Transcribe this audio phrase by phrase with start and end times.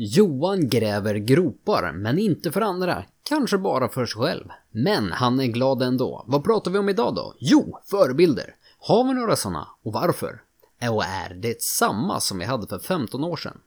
[0.00, 3.04] Johan gräver gropar, men inte för andra.
[3.22, 4.44] Kanske bara för sig själv.
[4.70, 6.24] Men han är glad ändå.
[6.26, 7.34] Vad pratar vi om idag då?
[7.38, 8.54] Jo, förebilder.
[8.78, 9.68] Har vi några sådana?
[9.82, 10.40] Och varför?
[10.90, 13.60] Och är det samma som vi hade för 15 år sedan?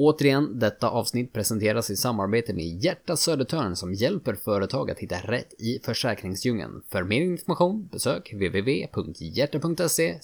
[0.00, 5.54] Återigen, detta avsnitt presenteras i samarbete med Hjärta Södertörn som hjälper företag att hitta rätt
[5.58, 6.82] i försäkringsdjungeln.
[6.88, 10.18] För mer information besök www.hjärta.se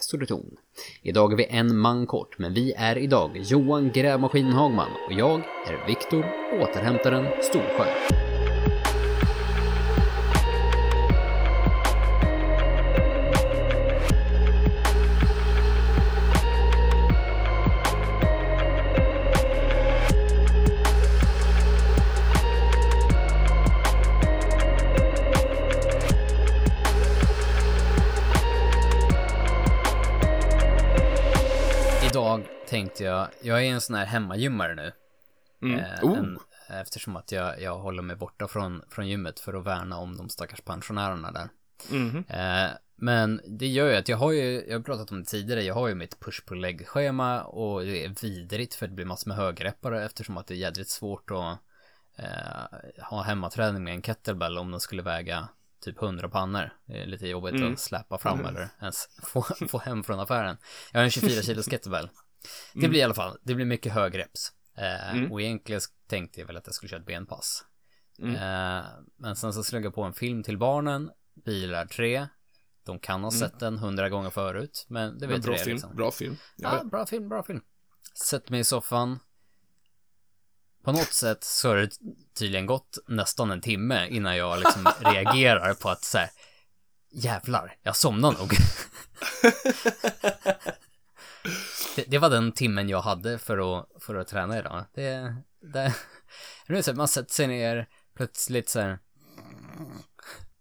[0.00, 0.56] Södertorn.
[1.02, 5.40] Idag är vi en man kort, men vi är idag Johan Grävmaskinen Hagman och jag
[5.40, 6.24] är Viktor
[6.62, 8.27] Återhämtaren Storsjö.
[33.00, 34.92] Jag, jag är en sån här hemmagymmare nu.
[35.62, 35.78] Mm.
[35.80, 36.18] Eh, Oh.
[36.18, 40.16] en, eftersom att jag, jag håller mig borta från, från gymmet för att värna om
[40.16, 41.48] de stackars pensionärerna där.
[41.90, 42.24] Mhm.
[42.28, 45.62] Eh, men det gör ju att jag har ju, jag har pratat om det tidigare,
[45.62, 50.04] jag har ju mitt push-pull-leg-schema och det är vidrigt för det blir massor med högreppare
[50.04, 51.58] eftersom att det är jädrigt svårt att
[52.16, 55.48] eh, ha hemmaträning med en kettlebell om den skulle väga
[55.84, 56.70] typ 100 pannor.
[56.86, 57.72] Det är lite jobbigt Mm.
[57.72, 60.56] att släppa fram eller ens få, få hem från affären.
[60.92, 62.10] Jag har en 24 kilos kettlebell.
[62.72, 62.90] Det Mm.
[62.90, 64.52] blir i alla fall, det blir mycket högreps.
[64.76, 65.32] Eh, Mm.
[65.32, 67.64] Och egentligen tänkte jag väl att jag skulle köra ett benpass.
[68.18, 68.34] Mm.
[68.34, 68.84] Eh,
[69.18, 71.10] men sen så slog jag på en film till barnen,
[71.44, 72.28] Bilar 3.
[72.84, 75.74] De kan ha sett den hundra gånger förut, men det Men vet bra det film,
[75.76, 75.96] liksom.
[75.96, 76.36] bra film.
[76.56, 76.84] Ja, Ja.
[76.84, 77.60] bra film, bra film.
[78.14, 79.18] Sätt mig i soffan.
[80.84, 81.90] På något sätt så har det
[82.38, 86.30] tydligen gått nästan en timme innan jag liksom reagerar på att så här,
[87.12, 88.52] jävlar, jag somnar nog.
[91.98, 94.84] det, det var den timmen jag hade för att, för att träna idag.
[94.94, 95.36] Det,
[95.72, 95.92] det,
[96.66, 98.98] är så man sätter sig ner, plötsligt så här,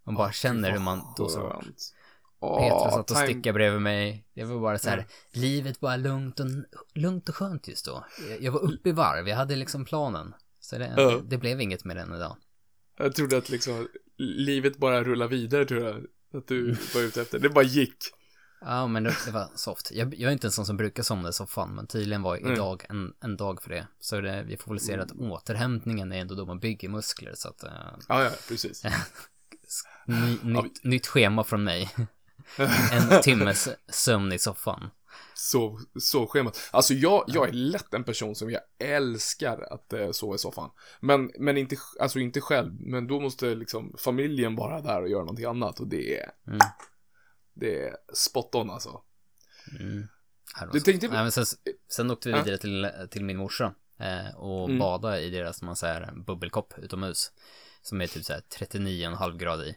[0.04, 1.94] man bara känner hur man då så Skönt.
[2.59, 4.26] Petra satt och stickade bredvid mig.
[4.34, 5.08] Det var bara så här, Mm.
[5.31, 6.46] livet var lugnt och,
[6.96, 8.06] lugnt och skönt just då.
[8.40, 10.34] Jag- var uppe i varv, jag hade liksom planen.
[10.59, 11.22] Så det, Ja.
[11.28, 12.38] det blev inget med den idag.
[12.97, 13.88] Jag trodde att liksom
[14.18, 16.06] livet bara rullar vidare tror jag.
[16.34, 17.40] Att du var ute efter.
[17.40, 17.97] Det bara gick.
[18.62, 19.91] Ja, men det, det var soft.
[19.91, 22.53] Jag, jag är inte en sån som brukar somna i soffan, men tydligen var Mm.
[22.53, 23.88] idag en, en dag för det.
[24.00, 27.50] Så det, vi får väl se att återhämtningen är ändå då man bygger muskler, så
[27.50, 27.63] att...
[27.63, 27.72] eh,
[28.09, 28.84] Ja, ja, precis.
[30.06, 31.90] ny, Ja, nytt, nytt schema från mig.
[32.91, 34.90] en timmes sömn i soffan.
[35.34, 36.69] Så, så schemat.
[36.72, 40.69] Alltså jag, jag är lätt en person som jag älskar att eh, sova i soffan.
[41.00, 42.73] Men, men inte, alltså inte själv.
[42.79, 45.79] Men då måste liksom familjen vara där och göra någonting annat.
[45.79, 46.59] Och det är, Mm.
[47.59, 49.01] Det är spot on alltså.
[49.79, 50.07] Mm.
[50.56, 50.85] Här Du så.
[50.85, 51.45] tänkte- Nej, men sen,
[51.91, 52.44] sen åkte vi Ja.
[52.44, 54.79] vidare till, till min morsa eh, och Mm.
[54.79, 57.31] badade i deras, man säger, bubbelkopp utomhus.
[57.81, 59.75] Som är typ såhär 39,5 grad i.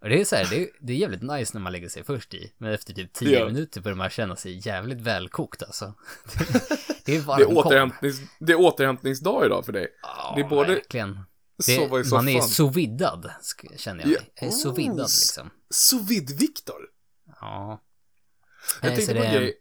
[0.00, 2.04] Och det är så här, det är, det är jävligt nice när man lägger sig
[2.04, 2.52] först i.
[2.58, 3.46] Men efter typ 10 Ja.
[3.46, 5.94] minuter börjar man känna sig jävligt välkokt alltså.
[7.04, 9.88] Det är Det är, återhämtnings, det är återhämtningsdag idag för dig.
[10.02, 11.20] Ja, det är både- verkligen.
[11.66, 13.30] Det, man är soviddad,
[13.76, 14.20] känner jag Ja.
[14.34, 15.50] Jag är soviddad Oh, liksom.
[15.70, 16.88] Sous vide Viktor.
[17.40, 17.82] Ja.
[18.82, 19.54] Jag tänkte på det en är grej.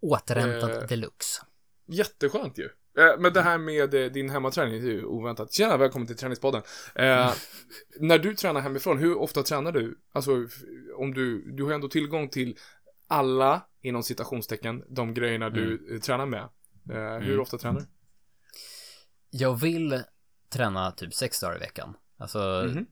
[0.00, 1.42] återhämtat Eh, deluxe.
[1.86, 2.64] Jätteskönt ju.
[2.98, 5.52] Eh, Men det här med eh, din hemmaträning, det är ju oväntat.
[5.52, 6.62] Tjena, välkommen till Träningspodden.
[6.94, 7.32] Eh,
[8.00, 9.98] när du tränar hemifrån, hur ofta tränar du?
[10.12, 10.46] Alltså,
[10.96, 12.58] om du, du har ändå tillgång till
[13.06, 16.40] alla, inom citationstecken, de grejerna du eh, tränar med.
[16.90, 17.40] Eh, hur Mm.
[17.40, 17.86] ofta tränar du?
[19.30, 20.02] Jag vill
[20.48, 21.96] träna typ sex dagar i veckan.
[22.18, 22.86] Alltså, Mhm.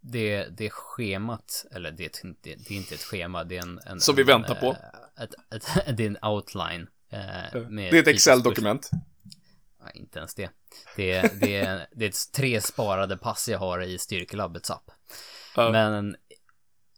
[0.00, 3.80] Det, det schemat, eller det, är inte- det är inte ett schema, det är en...
[3.86, 4.66] en Som vi en, väntar på.
[4.66, 6.86] eh, Ett, ett, det är en outline.
[7.10, 8.90] eh, med Det är ett Excel-dokument.
[9.84, 10.50] Nej, inte ens det.
[10.96, 14.90] Det är, det, är, det är ett tre sparade pass jag har i Styrkelabbets app.
[15.56, 15.70] Ja.
[15.70, 16.16] Men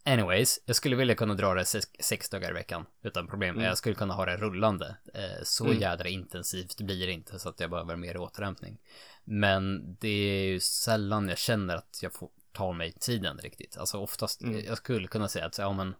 [0.04, 3.54] anyways, jag skulle vilja kunna dra det sex, sex dagar i veckan utan problem.
[3.54, 3.64] Mm.
[3.66, 4.96] Jag skulle kunna ha det rullande.
[5.14, 5.80] Eh, så Mm.
[5.80, 8.78] jädra intensivt blir det inte så att jag behöver mer återhämtning.
[9.24, 13.76] Men det är ju sällan jag känner att jag får ta mig tiden riktigt.
[13.76, 14.64] Alltså oftast, Mm.
[14.64, 15.94] jag skulle kunna säga att ja men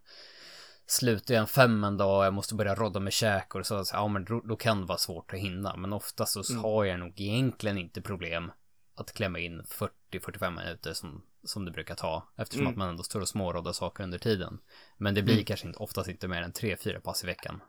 [0.85, 3.85] slutar jag en fem en dag och jag måste börja rodda med käk och så,
[3.85, 5.75] så ja men då, då kan det vara svårt att hinna.
[5.75, 6.63] Men oftast så Mm.
[6.63, 8.51] har jag nog egentligen inte problem
[8.95, 12.27] att klämma in 40-45 minuter som, som det brukar ta.
[12.37, 12.71] Eftersom Mm.
[12.71, 14.59] att man ändå står och småroddar saker under tiden.
[14.97, 15.45] Men det blir Mm.
[15.45, 17.61] kanske inte, oftast inte mer än 3-4 pass i veckan.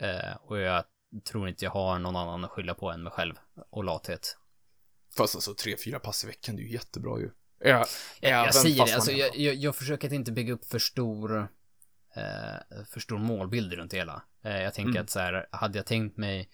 [0.00, 0.84] Eh, och jag
[1.24, 3.34] tror inte jag har någon annan att skylla på än mig själv
[3.70, 4.36] och lathet.
[5.16, 7.30] Fast alltså, tre, fyra pass i veckan, det är ju jättebra ju.
[7.64, 7.86] Ja,
[8.20, 11.48] Jag, jag säger det, alltså jag, jag, jag försöker att inte bygga upp för stor,
[12.16, 14.22] eh, för stor målbild runt det hela.
[14.44, 15.02] Eh, jag tänker Mm.
[15.02, 16.48] att så här, hade jag tänkt mig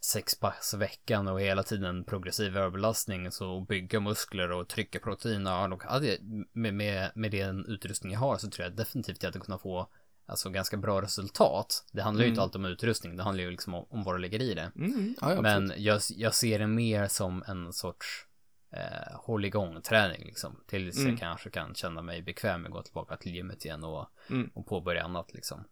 [0.00, 5.72] sex pass i veckan och hela tiden progressiv överbelastning så bygga muskler och trycka proteiner
[5.72, 6.18] och hade,
[6.52, 9.88] med, med, med den utrustning jag har så tror jag definitivt jag hade kunnat få
[10.26, 11.84] alltså ganska bra resultat.
[11.92, 14.18] Det handlar ju inte alltid om utrustning, det handlar ju liksom om, om vad du
[14.18, 14.70] lägger i det.
[14.76, 18.26] Mm, ja, ja, Men jag, jag ser det mer som en sorts
[18.72, 20.60] eh, håll igång träning liksom.
[20.66, 21.10] Tills Mm.
[21.10, 24.50] jag kanske kan känna mig bekväm med att gå tillbaka till gymmet igen och, Mm.
[24.54, 25.64] och påbörja annat liksom.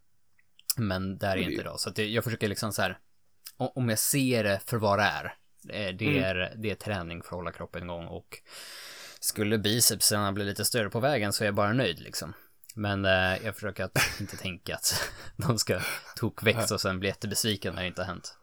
[0.77, 1.81] Men där är det- inte idag.
[1.81, 2.99] Så att jag försöker liksom så här.
[3.57, 5.25] Om jag ser det för vad det är.
[5.69, 6.25] eh, Det Mm.
[6.25, 8.39] är, det är träning för att hålla kroppen igång och
[9.21, 12.33] skulle bicepsarna bli lite större på vägen så är jag bara nöjd liksom.
[12.75, 15.81] Men eh, jag försöker att inte tänka att de ska
[16.17, 18.39] tokväxa och sen bli jättebesviken när det inte har hänt.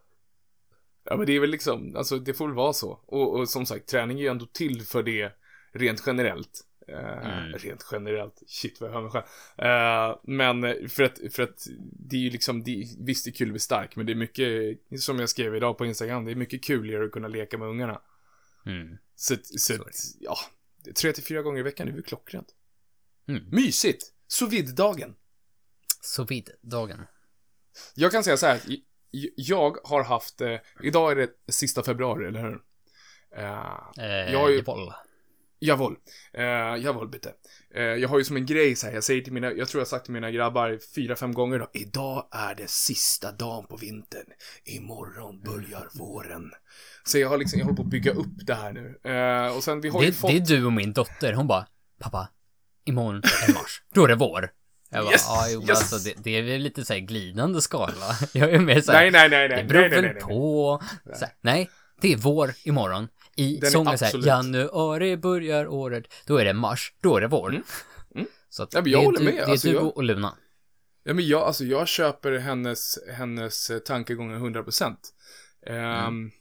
[1.04, 2.92] Ja men det är väl liksom, alltså det får väl vara så.
[3.06, 5.32] Och, och som sagt, träning är ju ändå till för det
[5.72, 6.68] rent generellt.
[6.88, 7.54] Mm.
[7.54, 9.26] Rent generellt, shit vad jag hör mig själv.
[9.58, 13.48] Eh, men för att, för att det är ju liksom, det, visst det är kul
[13.48, 16.36] att bli stark, men det är mycket, som jag skrev idag på Instagram, det är
[16.36, 18.02] mycket kuligare att kunna leka med ungarna.
[18.66, 18.98] Mm.
[19.16, 19.74] Så, så
[20.20, 20.38] ja,
[21.02, 22.56] tre till fyra gånger i veckan är väl klockrent.
[23.28, 23.44] Mm.
[23.52, 24.14] Mysigt!
[24.32, 25.16] sous vide-dagen.
[26.02, 27.06] Så vid dagen.
[27.96, 28.62] Jag kan säga så här,
[29.36, 32.60] jag har haft, eh, idag är det sista februari, eller hur?
[33.38, 34.94] Eh, Eh, Jag har ju- Jawohl.
[35.64, 35.96] Jawohl.
[36.34, 36.44] Eh,
[36.84, 37.34] jawohl, bitte.
[37.76, 39.82] Eh, jag har ju som en grej så här, jag säger till mina, jag tror
[39.82, 41.70] jag sagt till mina grabbar fyra, fem gånger då.
[41.74, 44.26] Idag är det sista dagen på vintern.
[44.66, 46.52] Imorgon börjar våren.
[47.04, 49.00] Så jag har liksom, jag håller på att bygga upp det här nu.
[49.12, 50.32] Eh, och sen, vi har ju Det, fått...
[50.32, 51.34] det är du och min dotter.
[51.34, 51.68] Hon bara,
[52.00, 52.30] pappa,
[52.86, 53.16] imorgon
[53.48, 53.82] är mars.
[53.94, 54.52] Då är det vår.
[54.92, 55.70] Jag bara, Yes, ja, jo, yes.
[55.70, 58.16] alltså det, det är väl lite så glidande skala.
[58.34, 59.58] Jag är mer så här, Nej, nej, nej, nej.
[59.64, 60.24] det beror nej, nej, väl nej, nej.
[60.24, 60.82] på.
[61.16, 61.70] Så här, nej,
[62.02, 63.08] det är vår imorgon.
[63.36, 67.28] I Den sången så här, januari börjar året, då är det mars, då är det
[67.28, 67.50] vår.
[67.50, 67.64] Mm,
[68.16, 68.28] mm.
[68.50, 70.04] Så att Ja, det jag är håller du, med, det är alltså, du jag- och
[70.04, 70.38] Luna.
[71.04, 74.96] Ja, men jag, alltså, jag köper hennes, hennes tankegångar 100%.
[75.68, 76.32] Ehm,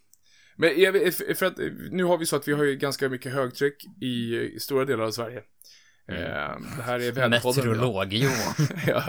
[0.57, 1.57] Men jag, för att
[1.91, 5.05] nu har vi så att vi har ju ganska mycket högtryck i, i stora delar
[5.05, 5.43] av Sverige.
[6.11, 7.67] Ehm, det här är väderpodden.
[7.67, 8.15] Meteorolog.
[8.87, 9.03] Ja.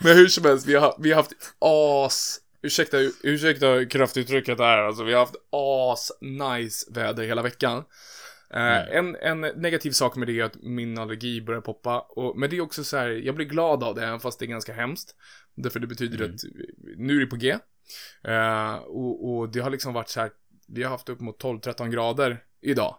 [0.00, 5.04] Men hur som helst, vi har, vi har haft as, ursäkta, ursäkta kraftuttrycket här, alltså
[5.04, 7.84] vi har haft as nice väder hela veckan.
[8.50, 12.50] Eh, en, en negativ sak med det är att min allergi börjar poppa, och, men
[12.50, 14.72] det är också så här, jag blir glad av det, även fast det är ganska
[14.72, 15.14] hemskt.
[15.54, 16.40] Därför det betyder att
[16.96, 17.56] nu är det på G.
[18.24, 20.30] Eh, och, och det har liksom varit så här,
[20.68, 22.96] vi har haft upp mot 12-13 grader idag.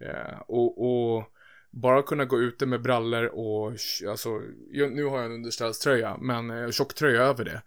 [0.00, 1.31] Eh, och, och
[1.72, 3.76] bara kunna gå ute med brallor och,
[4.08, 4.38] alltså,
[4.70, 7.62] nu har jag en underställströja, men eh, tjocktröja över det.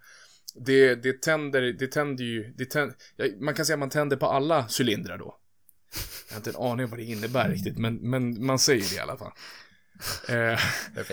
[0.54, 2.96] Det, det tänder, det tänder ju, det tänder,
[3.40, 5.36] man kan säga att man tänder på alla cylindrar då.
[6.28, 8.96] Jag har inte en aning om vad det innebär riktigt, men, men man säger det
[8.96, 9.32] i alla fall.
[10.28, 10.52] Eh,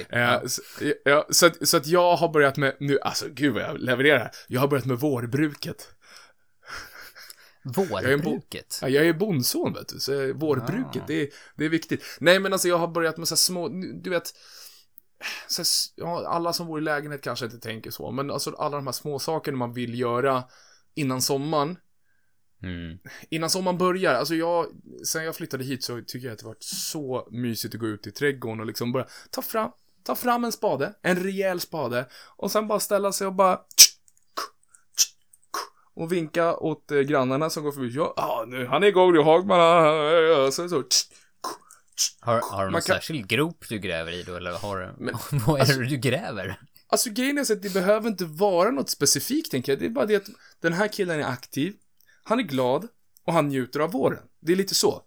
[0.10, 0.62] eh, så,
[1.06, 4.32] ja, så, att, så att jag har börjat med, nu, alltså gud vad jag levererar.
[4.48, 5.90] Jag har börjat med vårbruket.
[7.64, 8.80] Jag är bo- Vårbruket.
[8.82, 11.06] Ja, jag är bondson vet du, så vårbruket, Ah.
[11.08, 12.04] det, är, det är viktigt.
[12.20, 13.70] Nej men alltså jag har börjat med så här små,
[14.04, 14.34] du vet,
[15.48, 18.76] så här, ja, alla som bor i lägenhet kanske inte tänker så, men alltså alla
[18.76, 20.44] de här små sakerna man vill göra
[20.96, 21.78] innan sommaren,
[22.64, 22.98] Mm.
[23.30, 24.66] innan sommaren börjar, alltså jag,
[25.06, 28.08] sen jag flyttade hit så tycker jag att det varit så mysigt att gå ut
[28.08, 29.72] i trädgården och liksom börja ta fram,
[30.04, 32.08] ta fram en spade, en rejäl spade,
[32.38, 33.60] och sen bara ställa sig och bara
[35.96, 37.90] och vinka åt eh, grannarna som går förbi.
[37.96, 39.60] Ja, ah, nu, han är igång nu, Hagman.
[39.60, 40.84] ah, Sen så,
[42.22, 45.16] Har, har du någon kan- särskild grop du gräver i då, eller har du, Men,
[45.48, 46.60] vad är alltså- det du gräver?
[46.88, 49.80] Alltså grejen är så att det behöver inte vara något specifikt, tänker jag.
[49.80, 50.28] Det är bara det att
[50.62, 51.74] den här killen är aktiv,
[52.24, 52.88] han är glad
[53.26, 54.20] och han njuter av våren.
[54.42, 55.02] Det är lite så.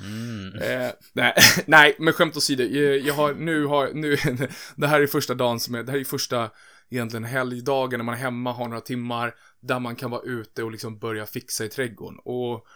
[0.00, 0.54] Mm.
[0.62, 1.34] Eh, nej,
[1.66, 2.62] nej, men skämt åsido.
[2.64, 4.16] Jag, jag har, nu har, nu,
[4.76, 6.50] det här är första dagen som är, det här är första
[6.92, 10.70] egentligen helgdagen när man är hemma, har några timmar, där man kan vara ute och
[10.72, 12.18] liksom börja fixa i trädgården.
[12.24, 12.66] Och,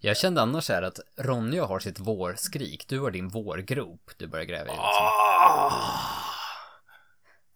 [0.00, 4.44] Jag kände annars här att Ronja har sitt vårskrik, du har din vårgrop du börjar
[4.44, 4.70] gräva i.
[4.70, 4.82] Liksom.
[4.84, 5.72] ah,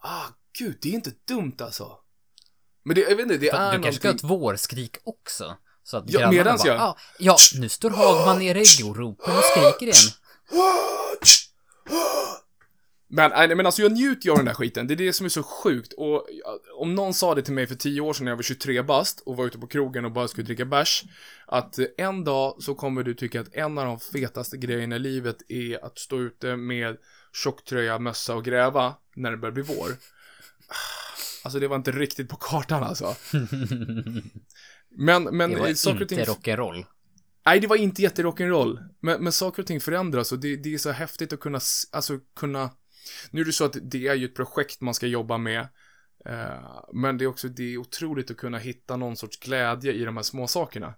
[0.02, 0.24] ah,
[0.58, 1.98] gud, det är inte dumt alltså.
[2.84, 4.26] Men det, jag vet inte, det För är du kanske ska ha någonting.
[4.26, 5.56] ett vårskrik också.
[5.84, 9.44] Så att Ja, grannarna bara, jag- ah, ja, nu står Hagman nere i gropen och
[9.44, 10.12] skriker igen.
[13.10, 14.86] Men, nej, men alltså jag njuter ju av den där skiten.
[14.86, 15.92] Det är det som är så sjukt.
[15.92, 16.26] Och
[16.78, 19.20] om någon sa det till mig för tio år sedan när jag var 23 bast
[19.20, 21.04] och var ute på krogen och bara skulle dricka bärs.
[21.46, 24.98] Att eh, en dag så kommer du tycka att en av de fetaste grejerna i
[24.98, 26.96] livet är att stå ute med
[27.32, 29.88] tjocktröja, mössa och gräva när det börjar bli vår.
[31.44, 33.16] Alltså det var inte riktigt på kartan alltså.
[34.88, 36.18] Men, men Det var eh, saker ting...
[36.18, 36.84] inte rock'n'roll.
[37.46, 38.78] Nej, det var inte jätterock'n'roll.
[39.00, 41.60] Men, men saker och ting förändras och det, det är så häftigt att kunna,
[41.92, 42.70] alltså kunna...
[43.30, 45.68] Nu är det så att det är ju ett projekt man ska jobba med.
[46.24, 50.04] Eh, men det är också, det är otroligt att kunna hitta någon sorts glädje i
[50.04, 50.94] de här små sakerna.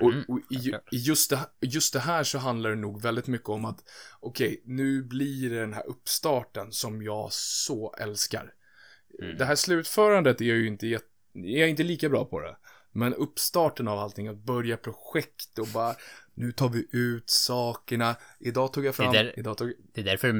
[0.00, 0.92] Och, Mm, och i, självklart.
[0.92, 3.84] i just, det, just det här så handlar det nog väldigt mycket om att,
[4.20, 8.52] okej, nu blir det den här uppstarten som jag så älskar.
[9.22, 9.36] Mm.
[9.36, 10.86] Det här slutförandet är jag ju inte,
[11.32, 12.56] jag är inte lika bra på det.
[12.92, 15.96] Men uppstarten av allting, att börja projekt och bara,
[16.34, 18.16] nu tar vi ut sakerna.
[18.40, 20.32] Idag tog jag fram, Det där- idag tog Det är därför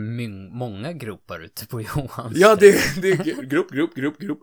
[0.53, 2.37] många gropar ute på Johans.
[2.37, 4.39] Ja, det, det är grupp, grupp, grupp, grupp.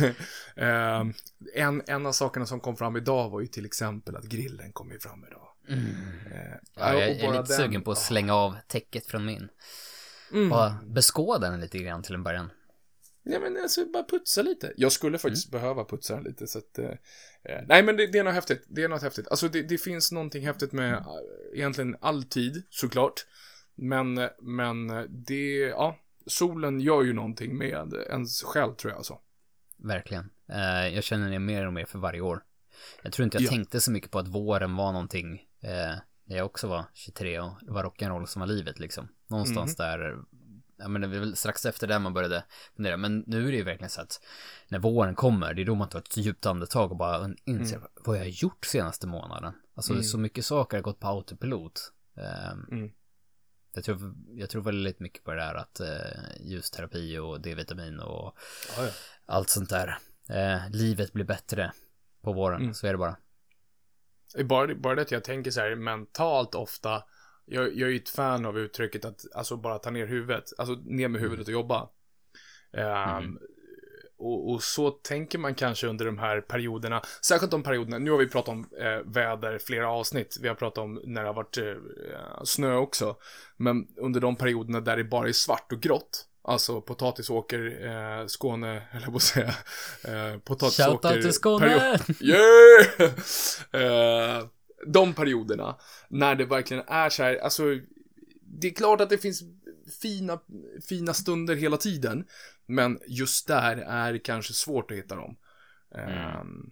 [0.56, 1.12] Ehm,
[1.54, 4.90] en, en av sakerna som kom fram idag var ju till exempel att grillen kom
[4.92, 5.46] ju fram idag.
[5.68, 5.84] Mm.
[6.32, 9.48] Eh, Ja, jag, är lite den- sugen på att slänga av täcket från min.
[10.32, 10.48] Mm.
[10.48, 12.50] Bara beskåda den lite grann till en början.
[13.32, 14.72] Ja, men alltså bara putsa lite.
[14.76, 16.78] Jag skulle faktiskt behöva putsa den lite så att...
[16.78, 16.90] Eh,
[17.42, 18.64] eh, nej, men det, det är något häftigt.
[18.68, 19.28] Det är något häftigt.
[19.28, 21.06] Alltså det, det finns någonting häftigt med eh,
[21.54, 23.26] egentligen all tid, såklart.
[23.74, 25.96] Men, men eh, det, ja.
[26.26, 29.18] Solen gör ju någonting med ens själ, tror jag alltså.
[29.76, 30.30] Verkligen.
[30.48, 32.42] Eh, jag känner det mer och mer för varje år.
[33.02, 33.48] Jag tror inte jag Ja.
[33.50, 35.34] tänkte så mycket på att våren var någonting.
[35.62, 35.94] Eh,
[36.24, 39.08] när jag också var 23 och det var rock'n'roll som var livet liksom.
[39.26, 39.84] Någonstans Mhm.
[39.86, 40.18] där.
[40.80, 42.44] Ja men det var väl strax efter det man började
[42.76, 42.96] fundera.
[42.96, 44.20] Men nu är det ju verkligen så att
[44.68, 48.16] när våren kommer, det är då man tar ett djupt andetag och bara inser vad
[48.16, 49.52] jag har gjort senaste månaden.
[49.74, 50.04] Alltså Mm.
[50.04, 51.92] så mycket saker har gått på autopilot.
[52.16, 52.90] Ehm, Mm.
[53.74, 58.36] jag, tror, jag tror väldigt mycket på det där att eh, ljusterapi och D-vitamin och
[58.76, 58.90] Ja, ja.
[59.26, 59.98] allt sånt där.
[60.28, 61.72] Eh, livet blir bättre
[62.22, 62.74] på våren, Mm.
[62.74, 63.16] så är det bara.
[64.44, 67.02] Bara, bara det att jag tänker så här mentalt ofta.
[67.50, 70.44] Jag, jag är ju ett fan av uttrycket att alltså bara ta ner huvudet.
[70.58, 71.88] Alltså ner med huvudet och jobba.
[72.72, 73.38] Mm.
[74.18, 77.02] och, och så tänker man kanske under de här perioderna.
[77.26, 77.98] Särskilt de perioderna.
[77.98, 80.38] Nu har vi pratat om eh, väder flera avsnitt.
[80.42, 83.16] Vi har pratat om när det har varit eh, snö också.
[83.56, 86.26] Men under de perioderna där det bara är svart och grått.
[86.42, 89.54] Alltså potatisåker, eh, Skåne, eller på att säga.
[90.04, 91.08] Eh, potatisåker.
[91.08, 91.66] Shoutout till Skåne!
[91.66, 92.16] period-
[93.72, 94.38] Yeah!
[94.38, 94.44] Eh,
[94.86, 95.76] de perioderna,
[96.08, 97.62] när det verkligen är så här, alltså,
[98.42, 99.42] det är klart att det finns
[100.02, 100.40] fina,
[100.88, 102.24] fina stunder hela tiden,
[102.66, 105.36] men just där är det kanske svårt att hitta dem.
[105.94, 106.70] Ehm,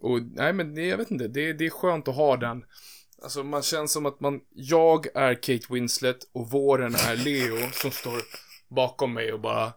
[0.00, 2.64] och nej, men det, jag vet inte, det, det är skönt att ha den.
[3.22, 7.90] Alltså man känns som att man, jag är Kate Winslet och våren är Leo som
[7.90, 8.22] står
[8.68, 9.72] bakom mig och bara,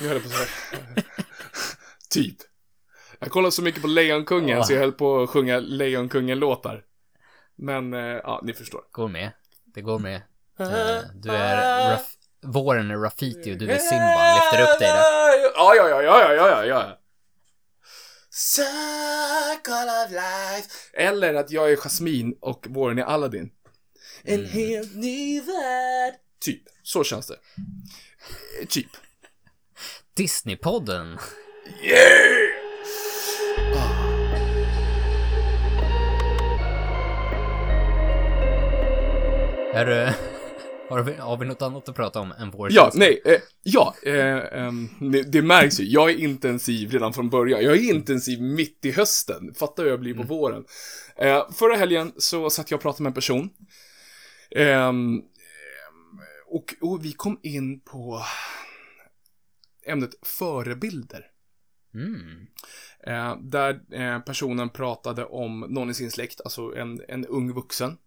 [0.00, 0.48] nu höll jag på så här.
[2.10, 2.36] typ.
[3.24, 4.64] Jag kollar så mycket på Lejonkungen Ja.
[4.64, 6.84] så jag höll på att sjunga Lejonkungen-låtar.
[7.56, 8.80] Men, eh, ja, ni förstår.
[8.90, 9.30] Går med.
[9.74, 10.16] Det går med.
[10.60, 14.34] Eh, du är Raf- Våren är Rafiti och du är Simba.
[14.34, 14.98] Lyfter upp dig där.
[15.54, 16.98] Ja, ja, ja, ja, ja, ja, ja.
[18.30, 20.68] Circle of life.
[20.92, 23.50] Eller att jag är Jasmine och våren är Aladdin.
[24.22, 24.50] En Mm.
[24.50, 26.14] helt ny värld.
[26.40, 27.34] Typ, så känns det.
[28.60, 28.88] Eh, Typ.
[30.16, 31.18] Disneypodden.
[31.82, 32.63] Yeah!
[39.74, 40.12] Är du...
[40.88, 42.98] Har vi, har vi något annat att prata om än vår Ja, känsla?
[42.98, 45.84] nej, eh, ja, eh, ehm, det, det märks ju.
[45.84, 47.62] Jag är intensiv redan från början.
[47.62, 49.54] Jag är intensiv mitt i hösten.
[49.54, 50.64] Fattar hur jag blir på våren.
[51.16, 53.50] Eh, förra helgen så satt jag och pratade med en person.
[56.46, 58.22] Och, och vi kom in på
[59.86, 61.26] ämnet förebilder.
[61.94, 62.46] Mm.
[63.00, 67.98] Eh, där eh, personen pratade om någon i sin släkt, alltså en, en ung vuxen.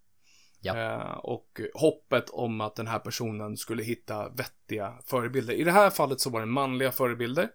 [0.62, 0.78] Ja.
[0.78, 5.54] Eh, och hoppet om att den här personen skulle hitta vettiga förebilder.
[5.54, 7.50] I det här fallet så var det manliga förebilder.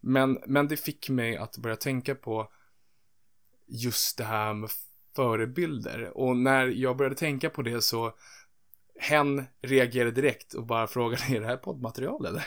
[0.00, 2.52] Men, men det fick mig att börja tänka på
[3.66, 4.70] just det här med
[5.16, 6.18] förebilder.
[6.18, 8.14] Och när jag började tänka på det så
[9.00, 12.44] hen reagerade direkt och bara frågade, är det här poddmaterial eller?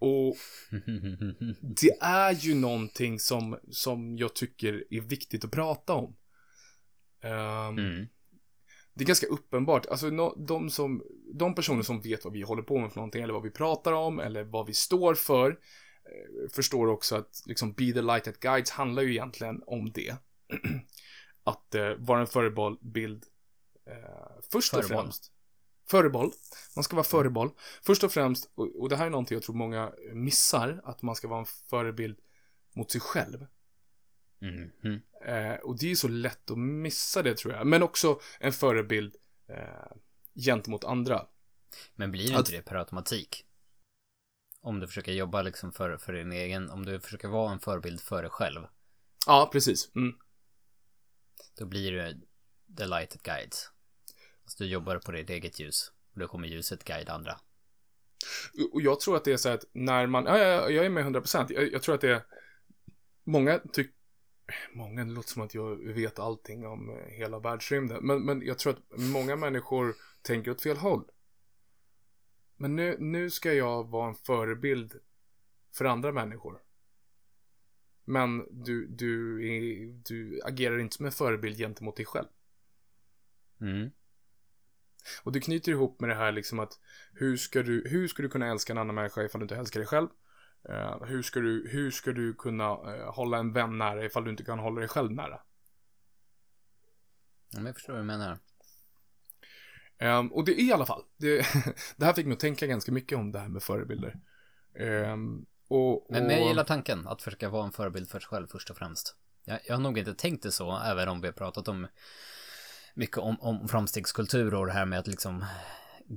[0.00, 0.36] Och
[1.60, 6.16] det är ju någonting som, som jag tycker är viktigt att prata om.
[7.22, 8.08] Ehm, Mm.
[8.94, 11.02] Det är ganska uppenbart, alltså no, de, som,
[11.34, 13.92] de personer som vet vad vi håller på med för någonting, eller vad vi pratar
[13.92, 18.40] om, eller vad vi står för, eh, förstår också att liksom Be the light that
[18.40, 20.16] guides handlar ju egentligen om det.
[21.44, 23.24] att eh, vara en förebild
[23.86, 23.94] eh,
[24.52, 25.04] först och Föreboll.
[25.04, 25.32] främst.
[25.90, 26.32] Föreboll.
[26.76, 27.50] Man ska vara föreboll.
[27.82, 31.28] Först och främst, och, det här är någonting jag tror många missar, att man ska
[31.28, 32.18] vara en förebild
[32.74, 33.46] mot sig själv.
[34.40, 34.70] Mm.
[34.84, 35.00] Mm.
[35.24, 37.66] Eh, och det är så lätt att missa det tror jag.
[37.66, 39.16] Men också en förebild
[39.48, 39.92] eh,
[40.34, 41.26] gentemot andra.
[41.94, 43.44] Men blir Att- inte det per automatik?
[44.62, 48.00] Om du försöker jobba liksom för, för din egen, om du försöker vara en förebild
[48.00, 48.60] för dig själv,
[49.26, 49.90] Ja, precis.
[49.94, 50.14] Mm.
[51.58, 52.20] då blir du
[52.76, 53.70] the light that guides.
[54.50, 57.40] Alltså du jobbar på ditt eget ljus, och då kommer ljuset guida andra.
[58.72, 61.04] Och jag tror att det är så att när man, ja, ja jag är med
[61.04, 61.52] 100%.
[61.52, 62.22] Jag, jag tror att det är,
[63.24, 63.94] många tycker,
[64.72, 68.06] många, det låter som att jag vet allting om eh, hela världsrymden.
[68.06, 71.04] Men, men jag tror att många människor tänker åt fel håll.
[72.56, 75.00] Men nu, nu ska jag vara en förebild
[75.74, 76.62] för andra människor.
[78.04, 79.42] Men du, du,
[80.04, 82.28] du agerar inte som en förebild gentemot dig själv.
[83.60, 83.90] Mm.
[85.22, 86.72] Och det knyter ihop med det här liksom att
[87.12, 89.80] hur ska du, hur ska du kunna älska en annan människa ifall du inte älskar
[89.80, 90.08] dig själv?
[90.68, 94.30] Uh, hur, ska du, hur ska du kunna uh, hålla en vän nära ifall du
[94.30, 95.40] inte kan hålla dig själv nära?
[97.50, 98.38] Ja, jag förstår vad du menar.
[100.02, 101.36] Um, och det är i alla fall, det,
[101.96, 104.20] det, här fick mig att tänka ganska mycket om det här med förebilder.
[104.74, 106.06] Um, och, och...
[106.10, 108.76] Men, men jag gillar tanken att försöka vara en förebild för sig själv först och
[108.76, 109.16] främst.
[109.44, 111.86] Jag, jag har nog inte tänkt det så, även om vi har pratat om
[113.00, 115.44] mycket om, om framstegskultur och det här med att liksom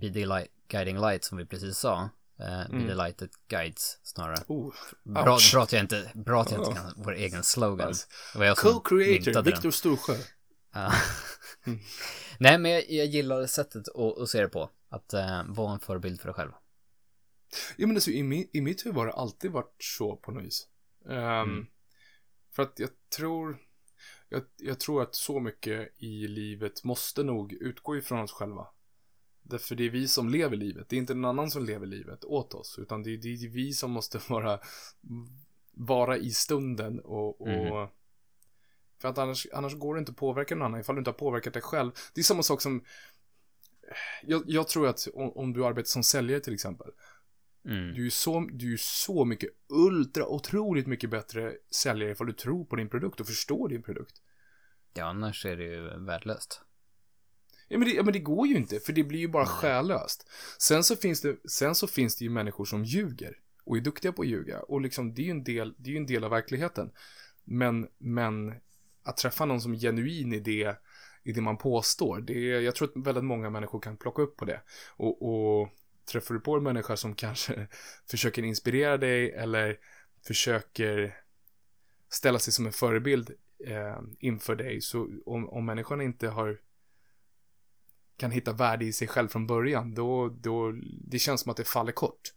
[0.02, 2.10] the light, guiding light som vi precis sa.
[2.40, 2.82] Mm.
[2.82, 4.44] Be the light that guides snarare.
[4.48, 4.74] Oh,
[5.04, 7.88] bra, bra att jag inte, bra att jag inte kan vår egen slogan.
[7.88, 8.08] Nice.
[8.56, 10.14] Co-creator, Viktor Storsjö.
[11.66, 11.80] mm.
[12.40, 14.70] Nej, men jag, jag gillar sättet att, att se det på.
[14.90, 16.52] Att uh, vara en förebild för dig själv.
[17.76, 20.44] Ja, men alltså, i, min, i mitt huvud har det alltid varit så på något
[20.44, 20.68] vis.
[21.06, 21.66] Um, mm.
[22.56, 23.58] För att jag tror,
[24.34, 28.68] jag, jag, tror att så mycket i livet måste nog utgå ifrån oss själva.
[29.42, 30.90] Därför det är vi som lever livet.
[30.90, 32.80] Det är inte någon annan som lever livet åt oss.
[32.80, 34.60] Utan det är, det är vi som måste vara,
[35.72, 37.88] vara i stunden och, och mm.
[39.02, 41.18] För att annars, annars går det inte att påverka någon annan ifall du inte har
[41.18, 41.92] påverkat dig själv.
[42.14, 42.84] Det är samma sak som
[44.24, 46.92] jag, jag tror att om, om, du arbetar som säljare till exempel.
[47.66, 47.94] Mm.
[47.94, 52.66] Du är så, du är så mycket ultra otroligt mycket bättre säljare ifall du tror
[52.66, 54.22] på din produkt och förstår din produkt.
[54.94, 56.62] Ja, annars är det ju värdelöst.
[57.68, 59.54] Ja men, det, ja, men det går ju inte, för det blir ju bara Nej.
[59.54, 60.30] själlöst.
[60.60, 64.12] Sen så, finns det, sen så finns det ju människor som ljuger och är duktiga
[64.12, 64.60] på att ljuga.
[64.60, 66.92] Och liksom, det är ju en del, det är en del av verkligheten.
[67.44, 68.54] Men, men
[69.04, 70.78] att träffa någon som är genuin i det,
[71.24, 74.38] i det man påstår, det är, jag tror att väldigt många människor kan plocka upp
[74.38, 74.62] på det.
[74.96, 75.70] Och, och
[76.06, 77.68] träffar du på en människa som kanske
[78.10, 79.78] försöker inspirera dig eller
[80.28, 81.18] försöker
[82.10, 83.32] ställa sig som en förebild
[83.66, 86.60] eh, inför dig, så om, om människan inte har
[88.18, 90.72] kan hitta värde i sig själv från början, då, då
[91.08, 92.34] det känns som att det faller kort.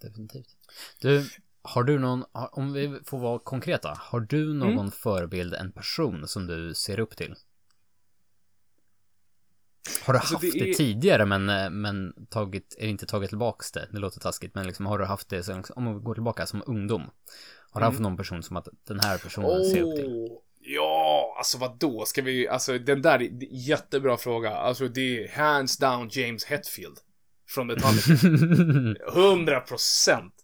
[0.00, 0.56] Definitivt.
[1.00, 1.30] Du,
[1.62, 4.90] har du någon, om vi får vara konkreta, har du någon mm.
[4.90, 7.34] förebild, en person som du ser upp till?
[10.02, 10.66] Har du alltså haft det, är...
[10.66, 11.46] det, tidigare men,
[11.80, 13.88] men tagit, är inte tagit tillbaks det?
[13.92, 16.62] Det låter taskigt men liksom har du haft det, så, om vi går tillbaka som
[16.66, 17.02] ungdom.
[17.70, 17.92] Har du mm.
[17.92, 20.28] haft någon person som att den här personen oh, ser upp till?
[20.62, 24.50] Ja, alltså vad då ska vi, alltså den där är jättebra fråga.
[24.50, 26.98] Alltså det är hands down James Hetfield.
[27.48, 28.12] Från Metallica.
[29.20, 30.34] 100 procent.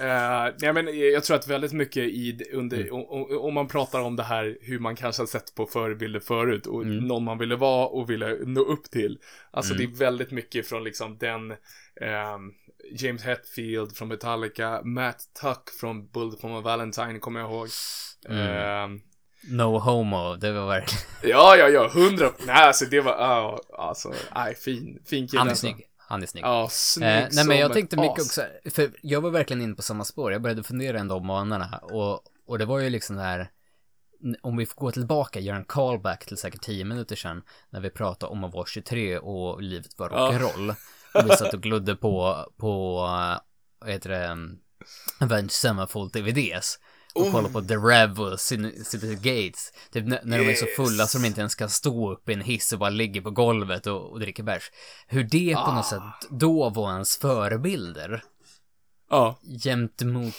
[0.00, 2.92] Uh, nej, men jag tror att väldigt mycket i, under, mm.
[3.40, 6.82] om, man pratar om det här hur man kanske har sett på förebilder förut och
[6.82, 6.96] mm.
[6.96, 9.18] någon man ville vara och ville nå upp till.
[9.50, 9.86] Alltså mm.
[9.86, 12.54] det är väldigt mycket från liksom den um,
[12.92, 17.68] James Hetfield från Metallica, Matt Tuck från Bullet for my Valentine kommer jag ihåg.
[18.28, 19.00] Um,
[19.42, 21.04] No homo, det var verkligen.
[21.22, 22.32] ja, ja, ja, hundra.
[22.46, 25.38] Nej, alltså det var, uh, alltså, nej, fin, fin kille.
[25.38, 25.66] Han är alltså.
[25.66, 25.86] snygg.
[26.10, 26.44] Han är snygg.
[26.44, 28.26] Ja, snygg eh, Nej men jag tänkte mycket as.
[28.26, 30.32] också, för jag var verkligen inne på samma spår.
[30.32, 33.50] Jag började fundera ändå om banorna och, och det var ju liksom det här,
[34.42, 37.90] om vi får gå tillbaka, göra en callback till säkert tio minuter sedan, när vi
[37.90, 40.74] pratade om att vara 23 och livet var rock'n'roll.
[41.12, 41.20] Ja.
[41.20, 42.96] Och vi satt och glodde på, på,
[43.80, 44.36] vad heter det,
[45.20, 46.78] Avenged Sevenfold DVDs
[47.14, 47.32] och oh.
[47.32, 49.72] kollar på The Rev och City Gates.
[49.92, 50.46] Typ när, när yes.
[50.46, 52.78] de är så fulla så de inte ens kan stå upp i en hiss och
[52.78, 54.70] bara ligger på golvet och, och dricker bärs.
[55.06, 55.66] Hur det ah.
[55.66, 55.88] på något ah.
[55.88, 58.22] sätt då var ens förebilder.
[59.10, 59.16] Ja.
[59.16, 59.38] Ah.
[59.42, 60.34] Jämt mot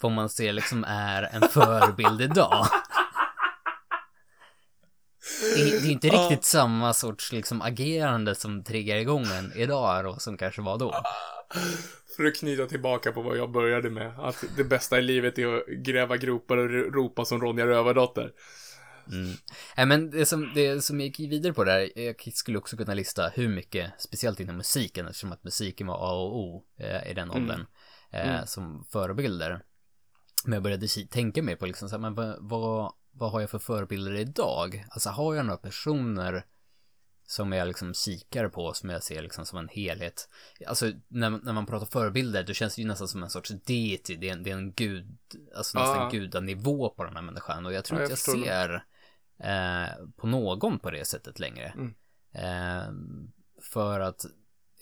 [0.00, 2.66] vad man ser liksom är en förebild idag.
[5.56, 6.42] Det, det är inte riktigt ah.
[6.42, 11.02] samma sorts liksom agerande som triggar igång en idag då som kanske var då.
[12.16, 14.18] För att knyta tillbaka på vad jag började med.
[14.18, 18.32] Att det bästa i livet är att gräva gropar och ropa som Ronja Rövardotter.
[19.12, 19.32] Mm.
[19.76, 22.94] Nej, men det som, det som jag gick vidare på där, jag skulle också kunna
[22.94, 27.14] lista hur mycket, speciellt inom musiken, eftersom att musiken var A och O eh, i
[27.14, 27.42] den mm.
[27.42, 27.66] åldern,
[28.12, 28.46] eh, mm.
[28.46, 29.62] som förebilder.
[30.44, 33.50] Men jag började tänka mer på liksom, så här, men vad, vad, vad har jag
[33.50, 34.86] för förebilder idag?
[34.90, 36.44] Alltså har jag några personer
[37.26, 40.28] som jag liksom kikar på, som jag ser liksom som en helhet.
[40.66, 44.16] Alltså när, när man pratar förebilder, då känns det ju nästan som en sorts deity,
[44.16, 45.18] det är en, det är en gud,
[45.56, 46.10] alltså nästan ah.
[46.10, 47.66] gudanivå på den här människan.
[47.66, 48.84] Och jag tror ja, inte jag, jag ser
[49.38, 51.74] eh, på någon på det sättet längre.
[51.76, 51.94] Mm.
[52.34, 52.92] Eh,
[53.62, 54.24] för att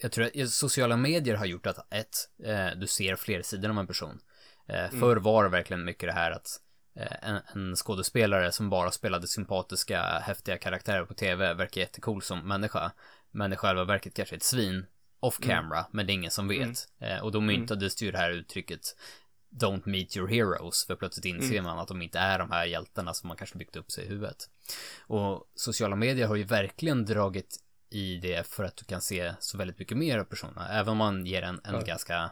[0.03, 3.79] jag tror att sociala medier har gjort att ett, eh, du ser fler sidor av
[3.79, 4.21] en person.
[4.69, 5.01] Eh, Mm.
[5.01, 6.61] förr var det verkligen mycket det här att
[7.23, 12.93] en, en skådespelare som bara spelade sympatiska, häftiga karaktärer på tv verkar jättecool som människa.
[13.31, 14.87] Men i själva verket kanske ett svin
[15.21, 16.89] off camera, men det är ingen som vet.
[16.99, 18.81] Eh, och då myntades det ju det här uttrycket
[19.51, 23.15] Don't meet your heroes, för plötsligt inser man att de inte är de här hjältarna
[23.15, 24.49] som man kanske byggt upp sig i huvudet.
[25.07, 27.57] Och sociala medier har ju verkligen dragit
[27.91, 30.69] i det för att du kan se så väldigt mycket mer av personerna.
[30.69, 32.31] Även om man ger en, en ganska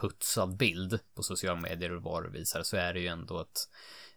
[0.00, 3.68] putsad bild på sociala medier och vad du visar så är det ju ändå att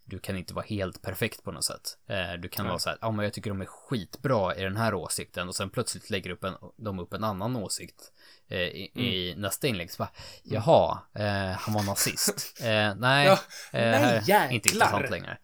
[0.04, 1.98] du kan inte vara helt perfekt på något sätt.
[2.08, 4.78] Eh, Du kan vara så här, ja men jag tycker de är skitbra i den
[4.78, 8.12] här åsikten och sen plötsligt lägger upp en, de upp en annan åsikt
[8.48, 9.92] eh, i, i nästa inlägg.
[9.92, 10.12] Så bara,
[10.44, 12.56] jaha, eh, han var nazist.
[12.62, 13.34] Eh, nej, Ja,
[13.72, 14.50] eh, nej, jäklar.
[14.52, 15.38] inte intressant längre.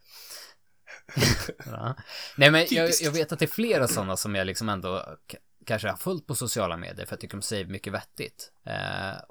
[1.66, 1.96] ja.
[2.36, 5.16] Nej men jag, jag vet att det är flera sådana som jag liksom ändå
[5.66, 8.52] kanske har följt på sociala medier för jag tycker de säger mycket vettigt.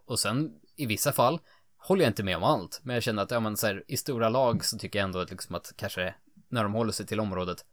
[0.06, 1.40] Och sen i vissa fall
[1.78, 3.98] håller jag inte med om allt, men jag känner att ja, men, så här, i
[3.98, 6.16] stora lag så tycker jag ändå att, liksom, att kanske
[6.50, 7.66] när de håller sig till området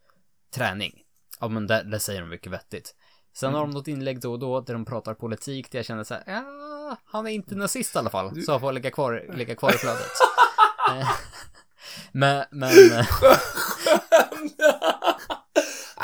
[0.55, 1.03] träning,
[1.41, 2.95] ja men där, där säger de mycket vettigt.
[3.35, 6.05] Sen har de något inlägg då och då där de pratar politik där jag känner
[6.05, 9.27] så här, ja, han är inte nazist i alla fall, så han får ligga kvar,
[9.35, 10.11] ligga kvar i flödet.
[10.91, 11.09] Eh,
[12.13, 12.71] men, men,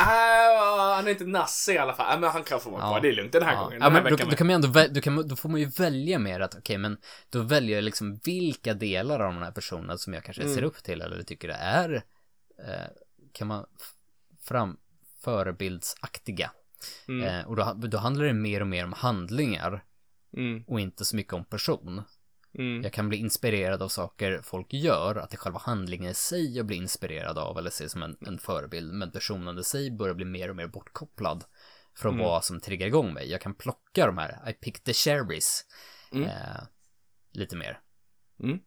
[0.08, 2.06] Ah, han är inte nasse i alla fall.
[2.16, 2.88] Ah, men han kan få vara Ja.
[2.88, 3.00] kvar.
[3.00, 3.78] Det är lugnt den här Ja, gången.
[3.80, 5.66] ja Den här men då, då kan man ändå, då, kan, då får man ju
[5.66, 6.96] välja mer att, okej, men
[7.30, 10.54] då väljer jag liksom vilka delar av den här personen som jag kanske Mm.
[10.54, 11.94] ser upp till eller tycker det är,
[12.58, 12.86] eh,
[13.32, 13.66] kan man
[14.44, 14.76] fram,
[15.24, 16.50] förebildsaktiga.
[17.08, 17.26] Mm.
[17.40, 19.84] Eh, och då, då handlar det mer och mer om handlingar
[20.36, 22.02] Mm, och inte så mycket om person.
[22.58, 26.14] Mm, Jag kan bli inspirerad av saker folk gör, att det är själva handlingen i
[26.14, 29.90] sig jag blir inspirerad av eller ser som en, en förebild, men personen i sig
[29.90, 31.44] börjar bli mer och mer bortkopplad
[31.96, 32.26] från Mm.
[32.26, 33.30] vad som triggar igång mig.
[33.30, 35.64] Jag kan plocka de här, I picked the cherries,
[36.12, 36.28] Mm.
[36.28, 36.60] eh,
[37.32, 37.80] lite mer.
[38.42, 38.58] Mm.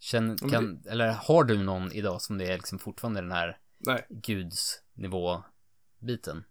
[0.00, 4.06] Känn, kan, eller har du någon idag som det är liksom fortfarande den här Nej.
[4.08, 6.44] gudsnivå-biten?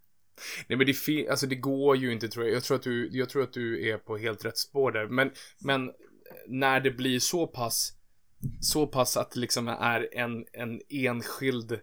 [0.68, 2.56] Nej men det, alltså det går ju inte tror jag.
[2.56, 5.08] Jag tror att du, jag tror att du är på helt rätt spår där.
[5.08, 5.92] Men, men
[6.48, 7.94] när det blir så pass,
[8.62, 11.80] så pass att det liksom är en, en enskild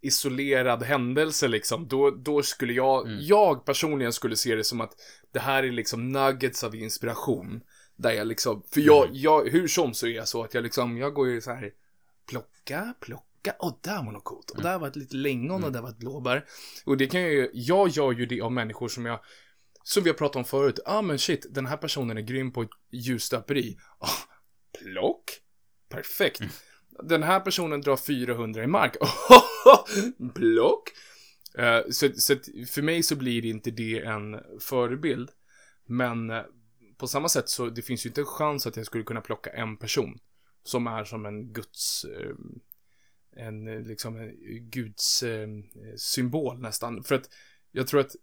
[0.00, 4.92] isolerad händelse liksom, då, då skulle jag, jag personligen skulle se det som att
[5.32, 7.60] det här är liksom nuggets av inspiration.
[7.96, 10.98] Där jag liksom, för jag, jag, hur som så är jag så att jag liksom,
[10.98, 11.72] jag går ju så här,
[12.28, 15.82] plocka, plocka, och där var något coolt, och där var ett litet lingon och där
[15.82, 16.44] var ett blåbär.
[16.84, 19.20] Och det kan jag ju, jag gör ju det av människor som jag,
[19.88, 22.66] som vi har pratat om förut, ah men shit, den här personen är grym på
[22.90, 23.76] ljusstöperi.
[23.98, 24.34] Ah,
[24.78, 25.24] plock,
[25.88, 26.40] perfekt.
[27.02, 28.96] Den här personen drar 400 i mark.
[30.34, 30.88] Block.
[31.58, 32.36] Eh, så, så
[32.68, 35.30] för mig så blir inte det en förebild.
[35.84, 36.42] Men eh,
[36.96, 39.50] på samma sätt så det finns ju inte en chans att jag skulle kunna plocka
[39.50, 40.18] en person.
[40.62, 42.34] Som är som en guds, eh,
[43.44, 44.34] en liksom en
[44.70, 45.24] guds
[45.96, 47.02] symbol nästan.
[47.02, 47.30] För att
[47.72, 48.16] jag tror att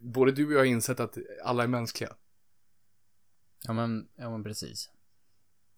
[0.00, 2.14] både du och jag har insett att alla är mänskliga.
[3.66, 4.90] Ja men, ja men precis.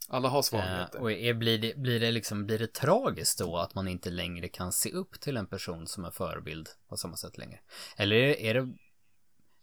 [0.08, 1.00] Alla har Eh, svagheter.
[1.00, 4.48] och är, blir, det, blir det liksom, blir det tragiskt då att man inte längre
[4.48, 7.60] kan se upp till en person som är förebild på samma sätt längre?
[7.96, 8.72] Eller är det,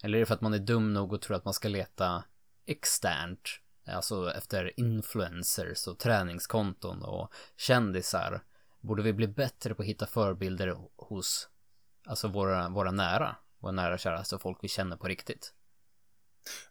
[0.03, 2.23] eller är det för att man är dum nog och tror att man ska leta
[2.65, 3.49] externt,
[3.85, 8.43] alltså efter influencers och träningskonton och kändisar?
[8.81, 11.49] Borde vi bli bättre på att hitta förebilder hos,
[12.05, 15.53] alltså våra, våra nära, våra nära och kära, alltså folk vi känner på riktigt?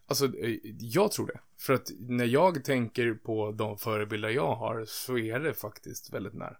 [0.05, 1.39] Alltså, eh, jag tror det.
[1.59, 6.33] För att när jag tänker på de förebilder jag har så är det faktiskt väldigt
[6.33, 6.57] nära.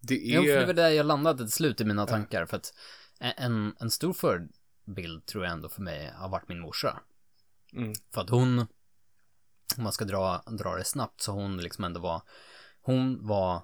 [0.00, 0.74] Det Ja, för det var är...
[0.74, 2.46] där jag landade till slut i mina tankar.
[2.46, 2.74] För att
[3.20, 7.00] en, en stor förebild tror jag ändå för mig har varit min morsa.
[7.72, 7.92] Mm.
[8.14, 8.58] För att hon,
[9.76, 12.22] om man ska dra, dra det snabbt, så hon liksom ändå var,
[12.80, 13.54] hon var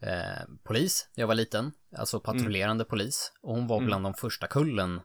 [0.00, 3.32] eh, polis när jag var liten, alltså patrullerande polis.
[3.42, 5.00] Och hon var bland de första kullen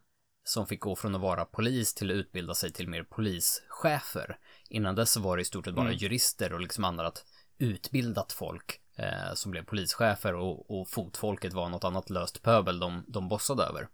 [0.48, 4.38] som fick gå från att vara polis till att utbilda sig till mer polischefer.
[4.70, 7.26] Innan dess var det i stort sett bara jurister och liksom annat
[7.58, 13.06] utbildat folk eh, som blev polischefer och, och fotfolket var något annat löst pöbel de,
[13.08, 13.88] de bossade över.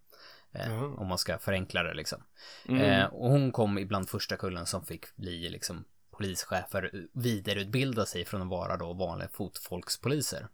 [0.51, 2.23] Eh, Om man ska förenkla det liksom.
[2.65, 8.41] Eh, och hon kom ibland första kullen som fick bli liksom polischefer, vidareutbilda sig från
[8.41, 10.47] att vara då vanliga fotfolkspoliser.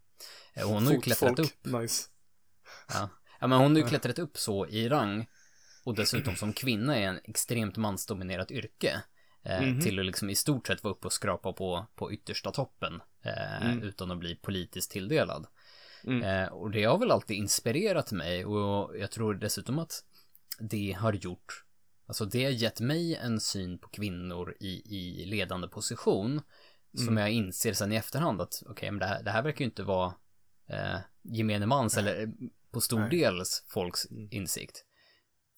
[0.54, 2.10] Eh, och hon har ju klättrat upp Nice.
[2.94, 3.10] Ja.
[3.40, 5.28] ja, men hon har ju klättrat upp så i rang
[5.90, 9.02] och dessutom som kvinna i en extremt mansdominerat yrke.
[9.44, 13.02] Eh, Till att liksom i stort sett vara uppe och skrapa på, på yttersta toppen
[13.24, 15.48] eh, utan att bli politiskt tilldelad.
[16.24, 20.04] Eh, och det har väl alltid inspirerat mig och jag tror dessutom att
[20.60, 21.66] det har gjort
[22.06, 26.42] Alltså det har gett mig en syn på kvinnor i, i ledande position.
[27.06, 29.60] Som jag inser sen i efterhand att okej, okay, men det här, det här verkar
[29.60, 30.14] ju inte vara
[30.68, 32.30] eh, gemene mans eller eh,
[32.72, 33.10] på stor Nej.
[33.10, 34.86] dels folks insikt.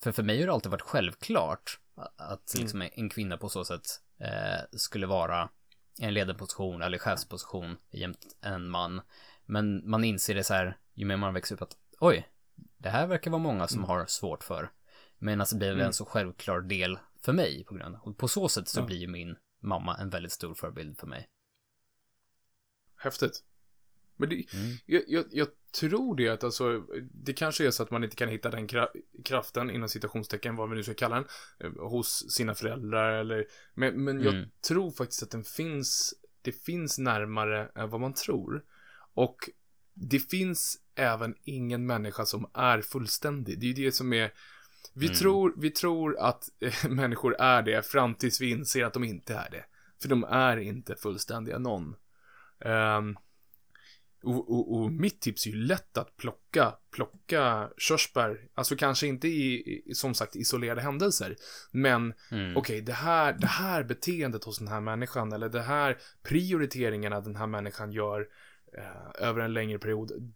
[0.03, 1.79] För för mig har det alltid varit självklart
[2.17, 3.85] att liksom en kvinna på så sätt
[4.19, 5.49] eh, skulle vara
[5.99, 9.01] en ledarposition eller chefsposition jämt en man.
[9.45, 12.29] Men man inser det så här, ju mer man växer upp att oj,
[12.77, 14.71] det här verkar vara många som har svårt för.
[15.17, 18.67] Men alltså det en så självklar del för mig på grund Och på så sätt
[18.67, 18.85] så Ja.
[18.85, 21.29] blir min mamma en väldigt stor förebild för mig.
[22.95, 23.43] Häftigt.
[24.15, 24.77] Men det, Mm.
[24.85, 25.47] jag, jag, jag
[25.79, 28.91] tror det att alltså, det kanske är så att man inte kan hitta den kra-
[29.25, 31.25] kraften inom citationstecken, vad vi nu ska kalla den,
[31.59, 34.49] eh, hos sina föräldrar eller, men, men jag Mm.
[34.67, 38.63] tror faktiskt att den finns, det finns närmare än vad man tror.
[39.13, 39.37] Och
[39.93, 43.59] det finns även ingen människa som är fullständig.
[43.59, 44.31] Det är ju det som är,
[44.93, 45.17] vi, Mm.
[45.17, 49.33] tror, vi tror att eh, människor är det fram tills vi inser att de inte
[49.33, 49.65] är det.
[50.01, 51.95] För de är inte fullständiga någon.
[52.59, 53.17] Ehm,
[54.23, 59.27] och, och, och mitt tips är ju lätt att plocka, plocka körsbär, alltså kanske inte
[59.27, 61.35] i, som sagt isolerade händelser,
[61.71, 62.57] men Mm.
[62.57, 67.35] okej, det här, det här beteendet hos den här människan, eller det här prioriteringarna den
[67.35, 68.27] här människan gör
[68.77, 70.33] eh, över en längre period,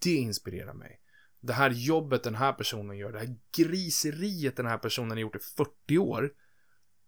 [0.00, 1.00] det inspirerar mig.
[1.40, 5.36] Det här jobbet den här personen gör, det här griseriet den här personen har gjort
[5.36, 6.32] i 40 år,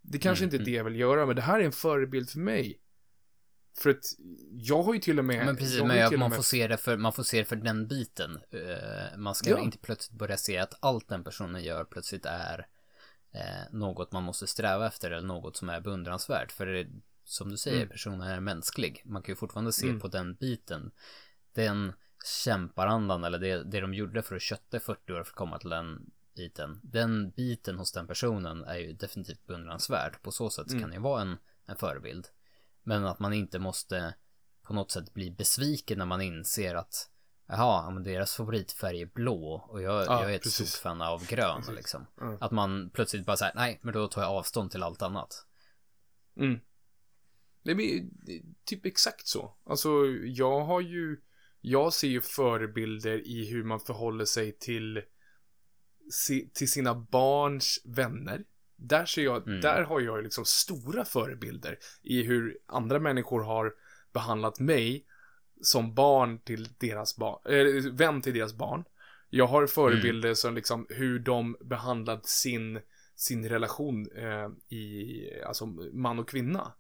[0.03, 2.31] det kanske Mm, inte är det jag vill göra, men det här är en förebild
[2.31, 2.81] för mig.
[3.79, 4.05] För att
[4.53, 5.47] jag har ju till och med...
[5.47, 7.45] Men precis, men ju och man, med- får se det för, man får se det
[7.45, 8.39] för den biten.
[8.51, 9.59] Eh, man ska Ja.
[9.59, 12.67] inte plötsligt börja se att allt den personen gör plötsligt är
[13.33, 13.41] eh,
[13.73, 16.53] något man måste sträva efter eller något som är beundransvärt.
[16.53, 16.87] För det,
[17.25, 17.89] som du säger, Mm.
[17.89, 19.03] personen är mänsklig.
[19.05, 20.01] Man kan ju fortfarande se Mm.
[20.01, 20.91] på den biten.
[21.55, 21.93] Den
[22.45, 25.71] kämparandan eller det, det de gjorde för att kötta 40 år för att komma till
[25.71, 26.81] den biten.
[26.83, 30.23] Den biten hos den personen är ju definitivt beundransvärd.
[30.23, 30.81] På så sätt Mm.
[30.83, 31.37] kan det vara en,
[31.67, 32.27] en förebild.
[32.87, 34.15] Men att man inte måste
[34.63, 37.11] på något sätt bli besviken när man inser att
[37.49, 40.69] Jaha, ja, men deras favoritfärg är blå och jag, Ja, jag är ett precis.
[40.71, 41.75] stort fan av grön Precis.
[41.75, 42.07] liksom.
[42.17, 42.37] Ja.
[42.41, 45.47] Att man plötsligt bara säger nej, men då tar jag avstånd till allt annat.
[46.37, 46.61] Mm.
[47.63, 48.05] Det är
[48.65, 49.57] typ exakt så.
[49.67, 49.89] Alltså,
[50.25, 51.23] jag har ju...
[51.61, 55.03] Jag ser ju förebilder i hur man förhåller sig till,
[56.55, 58.45] till sina barns vänner.
[58.77, 59.61] Där ser jag, Mm.
[59.61, 63.75] där har jag liksom stora förebilder i hur andra människor har
[64.13, 65.05] behandlat mig
[65.63, 68.85] som barn till deras barn, äh, vän till deras barn.
[69.31, 72.81] Jag har förebilder som liksom hur de behandlat sin,
[73.15, 76.73] sin relation eh, i, alltså man och kvinna.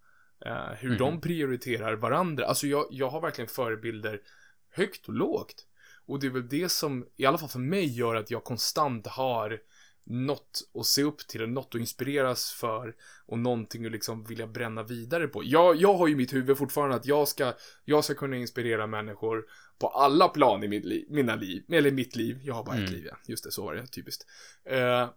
[0.46, 0.98] Eh, hur Mhm.
[0.98, 2.46] de prioriterar varandra.
[2.46, 4.20] Alltså jag, jag har verkligen förebilder
[4.70, 5.66] högt och lågt.
[6.06, 9.06] Och det är väl det som, i alla fall för mig, gör att jag konstant
[9.06, 9.58] har
[10.06, 12.94] något att se upp till, och något att inspireras för
[13.26, 15.42] och någonting att liksom vilja bränna vidare på.
[15.44, 17.52] Jag, jag har ju i mitt huvud fortfarande att jag ska,
[17.84, 19.44] jag ska kunna inspirera människor
[19.78, 22.40] på alla plan i mitt liv, mina liv, eller mitt liv.
[22.42, 22.92] Jag har bara ett Mm.
[22.92, 23.16] liv, ja.
[23.26, 24.26] Just det, så var det, typiskt.
[24.64, 25.10] Eh,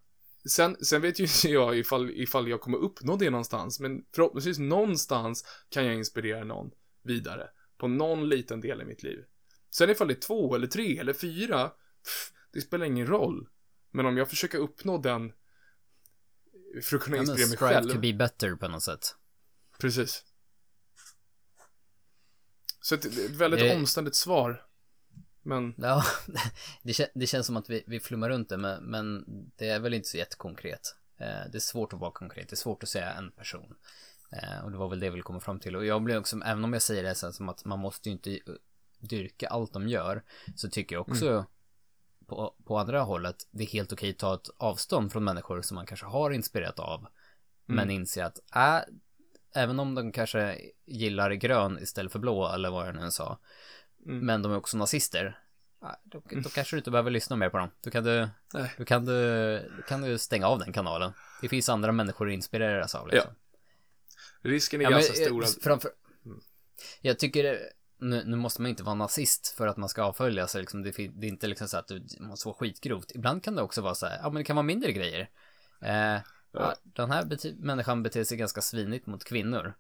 [0.50, 4.60] sen, sen vet ju inte jag ifall, ifall jag kommer uppnå det någonstans, men förhoppningsvis
[4.60, 6.72] någonstans kan jag inspirera någon
[7.04, 9.24] vidare på någon liten del i mitt liv.
[9.72, 11.68] Sen ifall det är två eller tre eller fyra,
[12.04, 13.48] pff, det spelar ingen roll.
[13.92, 15.32] Men om jag försöker uppnå den
[16.84, 17.90] för att kunna Ja, inspirera mig strive själv.
[17.92, 19.16] to be better på något sätt.
[19.80, 20.24] Precis.
[22.82, 24.66] Så ett, ett väldigt Det- omständigt svar.
[25.42, 26.04] Men, Ja,
[26.84, 29.26] det, kän- det känns som att vi, vi flummar runt det, men, men
[29.56, 30.82] det är väl inte så jättekonkret.
[31.20, 33.76] Eh, det är svårt att vara konkret, det är svårt att säga en person.
[34.32, 35.76] Eh, och det var väl det vi ville komma fram till.
[35.76, 38.14] Och jag blir också, även om jag säger det sen som att man måste ju
[38.14, 38.40] inte eh,
[39.00, 40.24] dyrka allt de gör,
[40.56, 41.46] så tycker jag också
[42.30, 45.76] på, på andra hållet, det är helt okej att ta ett avstånd från människor som
[45.76, 47.08] man kanske har inspirerat av.
[47.66, 48.80] Men inse att, äh,
[49.56, 53.40] även om de kanske gillar grön istället för blå, eller vad jag nu sa,
[54.06, 54.26] Mm.
[54.26, 55.40] men de är också nazister,
[55.82, 57.70] äh, då, då kanske du inte behöver lyssna mer på dem.
[57.82, 58.74] Då kan du, nej.
[58.78, 61.12] då kan du, då kan du stänga av den kanalen.
[61.42, 63.08] Det finns andra människor att inspireras av.
[63.08, 63.32] Liksom.
[64.42, 65.64] Risken är Ja, men, ganska stor eh, att...
[65.64, 65.92] framför...
[67.02, 67.60] Jag tycker
[68.00, 70.56] nu, nu måste man inte vara nazist för att man ska avföljas.
[70.56, 73.12] Liksom, det, det är inte liksom så att du måste vara skitgrovt.
[73.16, 75.30] Ibland kan det också vara så här, ja men det kan vara mindre grejer.
[75.82, 76.76] Eh, ja.
[76.84, 79.74] Den här bete- människan beter sig ganska svinigt mot kvinnor.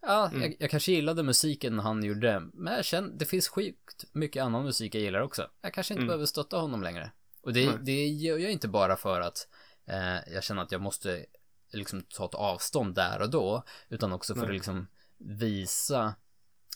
[0.00, 0.42] Ja, Mm.
[0.42, 4.64] jag, jag kanske gillade musiken han gjorde, men jag känner, det finns sjukt mycket annan
[4.64, 5.50] musik jag gillar också.
[5.60, 6.06] Jag kanske inte Mm.
[6.08, 7.10] behöver stötta honom längre.
[7.42, 7.78] Och det, Nej.
[7.82, 9.48] det gör jag inte bara för att
[9.86, 11.26] eh, jag känner att jag måste
[11.72, 14.86] liksom ta ett avstånd där och då, utan också för att liksom
[15.18, 16.14] visa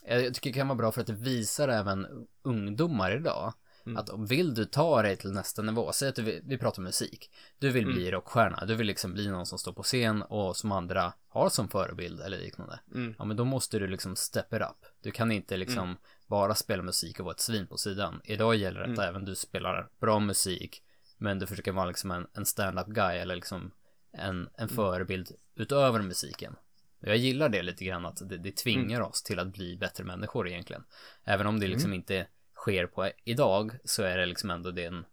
[0.06, 2.06] jag tycker det kan vara bra för att det visar även
[2.42, 3.52] ungdomar idag
[3.86, 3.96] Mm.
[3.96, 6.82] Att om vill du ta dig till nästa nivå, säg att du vill, vi pratar
[6.82, 7.30] musik.
[7.58, 8.12] Du vill bli Mm.
[8.12, 11.68] rockstjärna, du vill liksom bli någon som står på scen och som andra har som
[11.68, 12.80] förebild eller liknande.
[12.94, 13.14] Mm.
[13.18, 14.86] Ja men då måste du liksom step it up.
[15.02, 18.20] Du kan inte liksom bara spela musik och vara ett svin på sidan.
[18.24, 19.08] Idag gäller det att Mm.
[19.08, 20.82] även du spelar bra musik
[21.18, 23.70] men du försöker vara liksom en, en stand-up guy eller liksom
[24.12, 24.48] en, Mm.
[24.56, 26.56] en förebild utöver musiken.
[27.02, 29.08] Jag gillar det lite grann att det, det tvingar Mm.
[29.08, 30.84] oss till att bli bättre människor egentligen.
[31.24, 35.04] Även om det liksom inte sker på idag så är det liksom ändå den,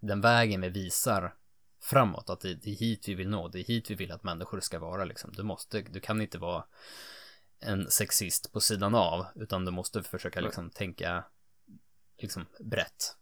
[0.00, 1.34] den vägen vi visar
[1.80, 2.30] framåt.
[2.30, 3.48] Att det, det är hit vi vill nå.
[3.48, 5.32] Det är hit vi vill att människor ska vara liksom.
[5.32, 6.64] Du måste, du kan inte vara
[7.60, 11.24] en sexist på sidan av utan du måste försöka liksom tänka
[12.18, 13.16] liksom brett.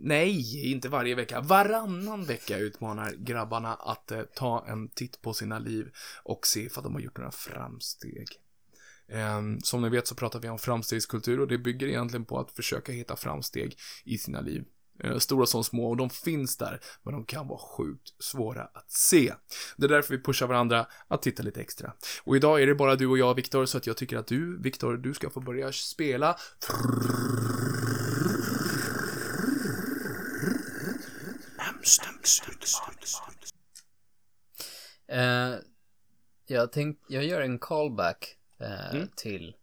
[0.00, 5.58] nej, inte varje vecka, varannan vecka utmanar grabbarna att eh, ta en titt på sina
[5.58, 5.90] liv
[6.22, 8.26] och se ifall de har gjort några framsteg.
[9.08, 12.52] Eh, som ni vet så pratar vi om framstegskultur och det bygger egentligen på att
[12.52, 14.64] försöka hitta framsteg i sina liv.
[15.04, 18.90] Eh, Stora som små och de finns där, men de kan vara sjukt svåra att
[18.90, 19.34] se.
[19.76, 21.92] Det är därför vi pushar varandra att titta lite extra.
[22.24, 24.62] Och idag är det bara du och jag, Viktor, så att jag tycker att du,
[24.62, 26.36] Viktor, du ska få börja spela.
[35.08, 35.54] Eh,
[36.46, 39.08] jag tänk, jag gör en callback eh, Mm.
[39.16, 39.54] till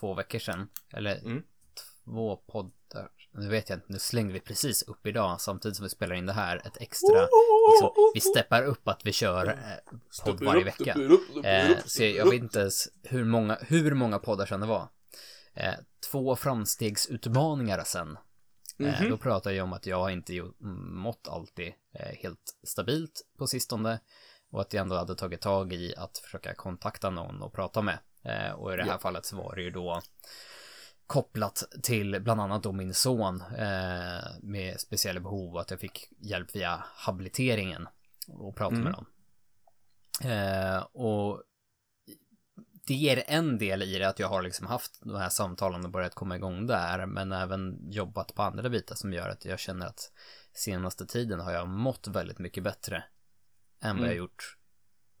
[0.00, 0.68] två veckor sedan.
[0.92, 1.42] Eller Mm.
[2.04, 2.72] två poddar.
[3.36, 6.26] Nu vet jag inte, nu slängde vi precis upp idag samtidigt som vi spelar in
[6.26, 6.56] det här.
[6.56, 7.20] Ett extra,
[7.72, 9.54] liksom, vi steppar upp att vi kör eh,
[10.24, 10.96] podd varje vecka.
[11.44, 14.88] Eh, så jag, vet inte ens hur många, hur många poddar sedan det var.
[15.54, 15.74] Eh,
[16.10, 18.18] två framstegsutmaningar sen.
[18.76, 19.10] Mhm.
[19.10, 20.56] då pratar jag om att jag inte gjort-
[20.90, 24.00] mått alltid eh, helt stabilt på sistone.
[24.50, 27.98] Och att jag ändå hade tagit tag i att försöka kontakta någon och prata med.
[28.24, 28.98] Eh, och i det här Ja.
[28.98, 30.02] fallet så var det ju då
[31.06, 36.56] kopplat till bland annat då min son eh, med speciella behov att jag fick hjälp
[36.56, 37.88] via habiliteringen
[38.28, 38.84] och prata Mm.
[38.84, 39.06] med dem.
[40.30, 41.42] Eh, och
[42.86, 45.90] det är en del i det att jag har liksom haft de här samtalen och
[45.90, 49.86] börjat komma igång där, men även jobbat på andra bitar som gör att jag känner
[49.86, 50.12] att
[50.52, 53.04] senaste tiden har jag mått väldigt mycket bättre
[53.80, 54.18] än vad jag Mm.
[54.18, 54.56] gjort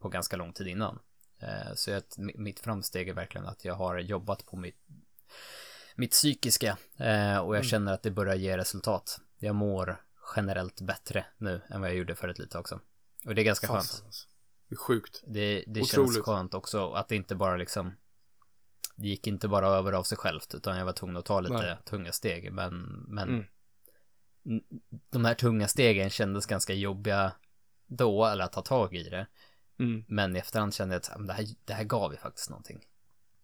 [0.00, 0.98] på ganska lång tid innan.
[1.38, 4.78] Eh, Så att mi- mitt framsteg är verkligen att jag har jobbat på mitt,
[5.94, 7.64] mitt psykiska eh, och jag Mm.
[7.64, 9.20] känner att det börjar ge resultat.
[9.38, 9.96] Jag mår
[10.36, 12.80] generellt bättre nu än vad jag gjorde för ett litet också.
[13.26, 14.02] Och det är ganska skönt.
[14.04, 14.28] Alltså.
[14.68, 15.22] Det är sjukt.
[15.26, 17.92] Det, det känns skönt också att det inte bara liksom
[18.96, 21.54] Det gick inte bara över av sig självt utan jag var tvungen att ta lite
[21.54, 21.76] Nej.
[21.84, 23.46] tunga steg men, men
[24.46, 24.62] Mm.
[25.10, 27.32] De här tunga stegen kändes ganska jobbiga
[27.86, 29.26] då eller att ta tag i det
[29.78, 30.04] Mm.
[30.08, 32.84] Men i efterhand kände jag att det, här, det här gav ju faktiskt någonting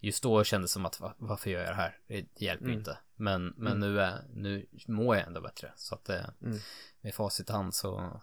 [0.02, 1.98] Just då kändes det som att va- varför gör jag det här?
[2.06, 2.78] Det, hjälper ju Mm.
[2.78, 3.80] inte Men, men Mm.
[3.80, 6.58] nu, är, nu mår jag ändå bättre så att det, Mm.
[7.00, 8.20] med facit i hand så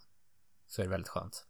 [0.67, 1.45] Så är det väldigt skönt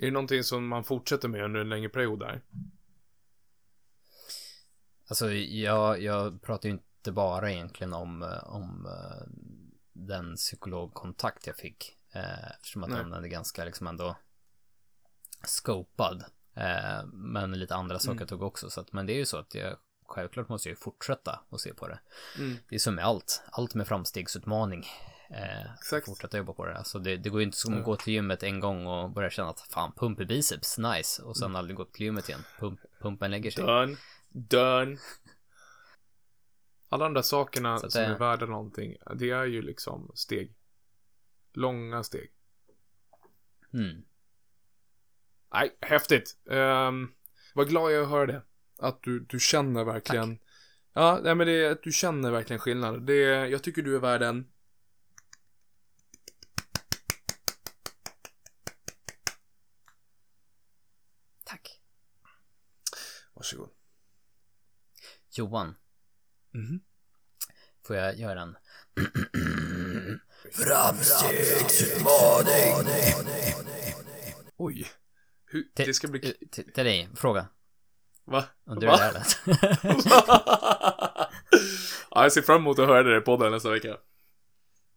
[0.00, 2.42] Är det någonting som man fortsätter med under en längre period där?
[5.08, 9.26] Alltså jag, jag pratar ju inte bara egentligen om, eh, om eh,
[9.92, 11.96] den psykologkontakt jag fick.
[12.12, 12.98] Eh, eftersom att Nej.
[12.98, 14.16] den är ganska liksom ändå
[15.44, 16.24] scopad.
[16.60, 18.26] Eh, men lite andra saker Mm.
[18.28, 18.70] tog också.
[18.70, 21.60] Så att, men det är ju så att jag självklart måste jag ju fortsätta och
[21.60, 22.00] se på det.
[22.38, 22.56] Mm.
[22.68, 23.42] Det är som med allt.
[23.52, 24.86] Allt med framstegsutmaning.
[25.30, 26.06] Eh, Exakt.
[26.06, 26.78] fortsätta jobba på det.
[26.78, 27.84] Alltså det, det går ju inte som att Mm.
[27.86, 31.22] gå till gymmet en gång och börja känna att fan pump i biceps, nice.
[31.22, 32.40] Och sen aldrig gå till gymmet igen.
[32.58, 33.64] Pump, pumpen lägger sig.
[33.64, 33.96] Done.
[34.28, 34.96] Done.
[36.88, 40.54] Alla de där sakerna att som det- är värda någonting, det är ju liksom steg.
[41.52, 42.30] Långa steg.
[43.72, 44.02] Mm.
[45.52, 46.36] Nej, häftigt.
[46.44, 47.14] Um,
[47.54, 48.42] vad glad jag är att höra det.
[48.78, 50.38] Att du, du känner verkligen.
[50.92, 53.06] Ja, nej men det är att du känner verkligen skillnad.
[53.06, 54.46] Det är, jag tycker du är värd en.
[61.44, 61.80] Tack.
[63.34, 63.70] Varsågod.
[65.30, 65.74] Johan,
[66.52, 66.80] Mhm.
[67.82, 68.56] får jag göra en
[74.56, 74.86] Oj.
[75.52, 76.28] Hur, Till- det ska bli...
[76.28, 77.46] eh, Till till dig, fråga.
[78.24, 78.44] Va?
[78.66, 78.96] Undrar Va?
[78.96, 79.24] hur det
[82.10, 83.96] ja, jag ser fram emot att höra det i podden nästa vecka.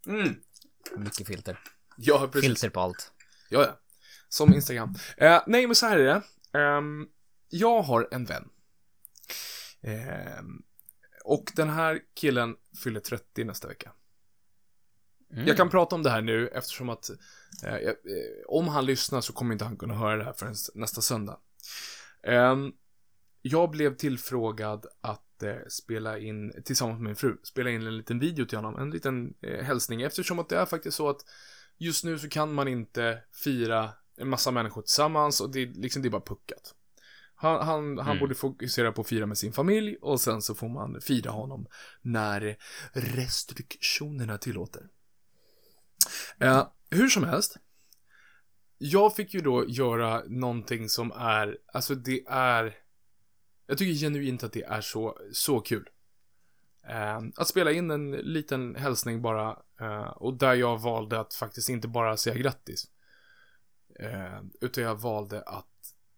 [0.07, 0.35] Mm.
[0.95, 1.59] Mycket filter.
[1.97, 2.41] Ja, precis.
[2.49, 3.11] Filter på allt.
[3.49, 3.79] Ja, ja.
[4.29, 4.95] Som Instagram.
[5.17, 6.21] Eh, nej, men så här är det.
[6.59, 7.07] Ehm,
[7.49, 8.49] jag har en vän.
[9.81, 10.61] Ehm,
[11.25, 13.91] och den här killen fyller 30 nästa vecka.
[15.33, 15.47] Mm.
[15.47, 17.21] Jag kan prata om det här nu eftersom att eh, eh,
[18.47, 21.37] om han lyssnar så kommer inte han kunna höra det här förrän nästa söndag.
[22.23, 22.71] Ehm,
[23.41, 28.19] jag blev tillfrågad att eh, spela in, tillsammans med min fru, spela in en liten
[28.19, 31.21] video till honom, en liten eh, hälsning eftersom att det är faktiskt så att
[31.77, 36.01] just nu så kan man inte fira en massa människor tillsammans och det, är liksom,
[36.01, 36.75] det är bara puckat.
[37.35, 38.19] Han, han, han Mm.
[38.19, 41.67] borde fokusera på att fira med sin familj och sen så får man fira honom
[42.01, 42.57] när
[42.93, 44.87] restriktionerna tillåter.
[46.39, 47.57] Eh, hur som helst.
[48.77, 52.77] Jag fick ju då göra någonting som är, alltså det är,
[53.67, 55.89] jag tycker genuint att det är så, så kul.
[56.87, 61.69] Eh, att spela in en liten hälsning bara, eh, och där jag valde att faktiskt
[61.69, 62.91] inte bara säga grattis.
[63.99, 65.67] Eh, utan jag valde att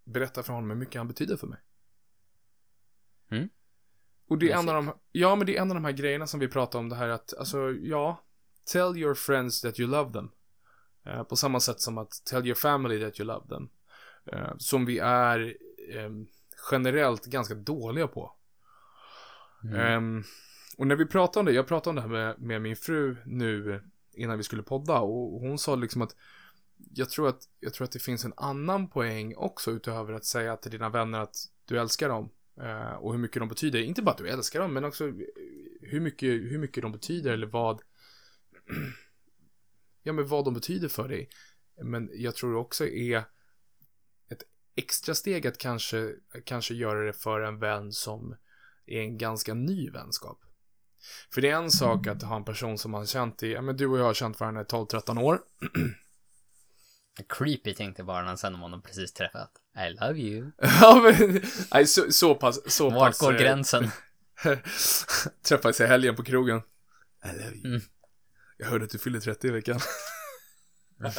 [0.04, 1.60] berätta för honom hur mycket han betyder för mig.
[3.32, 3.50] Mm.
[4.28, 6.28] Och det är en av de, ja men det är en av de här grejerna
[6.28, 8.24] som vi pratar om det här att, alltså ja,
[8.72, 10.32] tell your friends that you love them.
[11.06, 13.70] Eh, på samma sätt som att tell your family that you love them.
[14.26, 15.56] Eh, som vi är
[15.90, 16.12] eh,
[16.72, 18.34] generellt ganska dåliga på.
[19.64, 19.76] Mm.
[19.80, 20.24] Ehm,
[20.78, 23.18] och när vi pratade om det, jag pratade om det här med, med min fru
[23.26, 23.82] nu
[24.14, 26.16] innan vi skulle podda och hon sa liksom att
[26.94, 30.58] jag tror att, jag tror att det finns en annan poäng också utöver att säga
[30.58, 31.36] till dina vänner att
[31.66, 32.30] du älskar dem
[33.00, 33.80] och hur mycket de betyder.
[33.80, 35.04] Inte bara att du älskar dem, men också
[35.82, 37.82] hur mycket, hur mycket de betyder eller vad
[40.06, 41.30] ja, men vad de betyder för dig.
[41.84, 43.18] Men jag tror det också är
[44.30, 44.44] ett
[44.76, 46.14] extra steg att kanske,
[46.46, 48.36] kanske göra det för en vän som
[48.86, 50.40] är en ganska ny vänskap.
[51.34, 53.78] För det är en sak att ha en person som man känt i, ja men
[53.78, 55.40] du och jag har känt varandra i 12-13 år.
[57.30, 59.52] Creepy tänkte bara när sen om honom precis träffat.
[59.88, 60.52] I love you.
[60.82, 61.42] Ja men,
[61.74, 63.20] nej så, så pass, så Vart pass.
[63.20, 63.92] går eh, gränsen?
[65.48, 66.62] Träffades i helgen på krogen.
[67.26, 67.66] I love you.
[67.66, 67.82] Mm.
[68.58, 69.80] Jag hörde att du fyller 30 i veckan.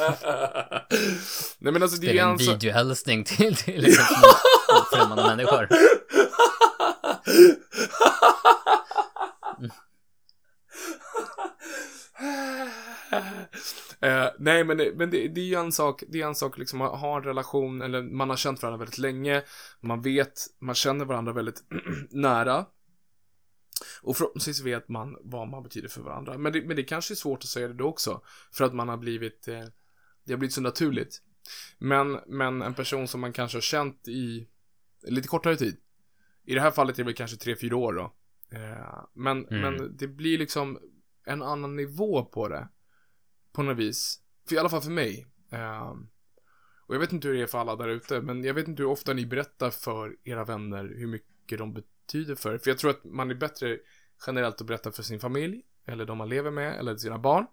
[1.58, 2.54] Nej men alltså det Det är en sak.
[2.54, 4.04] videohälsning till, till liksom,
[4.92, 5.68] främmande människor.
[14.00, 16.58] Eh, nej, men, det, men det, det är ju en sak, det är en sak
[16.58, 19.42] liksom att ha en relation, eller man har känt varandra väldigt länge,
[19.82, 21.62] man vet, man känner varandra väldigt
[22.10, 22.64] nära.
[24.02, 26.38] Och förhoppningsvis vet man vad man betyder för varandra.
[26.38, 28.20] Men det, men det kanske är svårt att säga det då också,
[28.52, 29.64] för att man har blivit, eh,
[30.24, 31.22] det har blivit så naturligt.
[31.78, 34.48] Men, men en person som man kanske har känt i
[35.02, 35.76] lite kortare tid.
[36.44, 38.12] I det här fallet är det väl kanske tre fyra år då.
[38.56, 39.60] Eh, men, Mm.
[39.60, 40.78] men det blir liksom
[41.24, 42.68] en annan nivå på det.
[43.52, 44.20] På något vis.
[44.48, 45.26] För i alla fall för mig.
[45.50, 45.90] Eh,
[46.86, 48.82] och jag vet inte hur det är för alla där ute, men jag vet inte
[48.82, 52.58] hur ofta ni berättar för era vänner hur mycket de betyder för er.
[52.58, 53.78] För jag tror att man är bättre
[54.26, 57.46] generellt att berätta för sin familj, eller de man lever med, eller sina barn.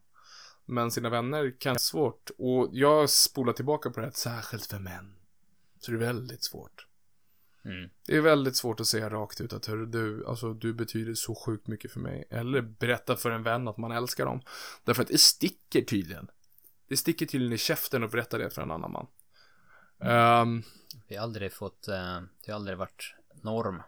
[0.65, 2.31] Men sina vänner kan vara svårt.
[2.37, 5.15] Och jag spolar tillbaka på det här, särskilt för män.
[5.79, 6.87] Så det är väldigt svårt.
[7.65, 7.89] Mm.
[8.07, 11.35] Det är väldigt svårt att säga rakt ut att hörru du, alltså du betyder så
[11.35, 12.27] sjukt mycket för mig.
[12.29, 14.41] Eller berätta för en vän att man älskar dem.
[14.83, 16.27] Därför att det sticker tydligen.
[16.87, 19.07] Det sticker tydligen i käften att berätta det för en annan man.
[19.99, 20.63] Ehm,
[21.07, 23.81] Vi har aldrig fått, eh, det har aldrig varit norm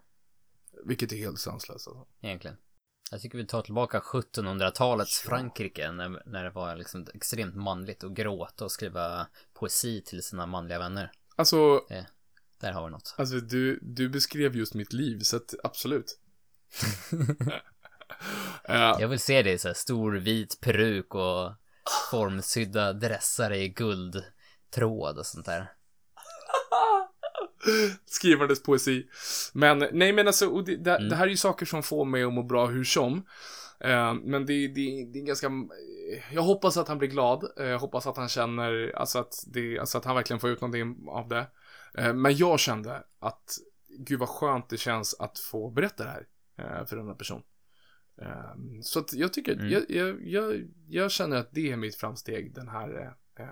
[0.86, 2.06] vilket är helt sanslöst alltså.
[2.22, 2.58] egentligen.
[3.12, 8.12] Jag tycker vi tar tillbaka 1700-talets Frankrike när, när det var liksom extremt manligt att
[8.12, 11.12] gråta och skriva poesi till sina manliga vänner.
[11.36, 11.82] Alltså,
[12.60, 13.16] Där har vi något.
[13.18, 16.20] alltså du, du beskrev just mitt liv, så att absolut.
[18.64, 21.54] Eh, Jag vill se dig i så här stor vit peruk och
[22.12, 25.72] formsydda dressar i guldtråd och sånt där.
[28.05, 29.07] Skrivandes poesi.
[29.53, 31.09] Men, nej men alltså, det, det, Mm.
[31.09, 33.26] det här är ju saker som får mig att må bra hur som.
[33.80, 35.51] Eh, men det, det, det är ganska,
[36.32, 37.51] jag hoppas att han blir glad.
[37.59, 40.61] Eh, jag hoppas att han känner, alltså att, det, alltså att han verkligen får ut
[40.61, 41.47] någonting av det.
[41.97, 43.57] Eh, men jag kände att,
[43.99, 47.41] gud vad skönt det känns att få berätta det här eh, för denna person.
[48.22, 49.70] Eh, så att jag tycker, Mm.
[49.72, 53.45] jag, jag, jag, jag känner att det är mitt framsteg den här, eh,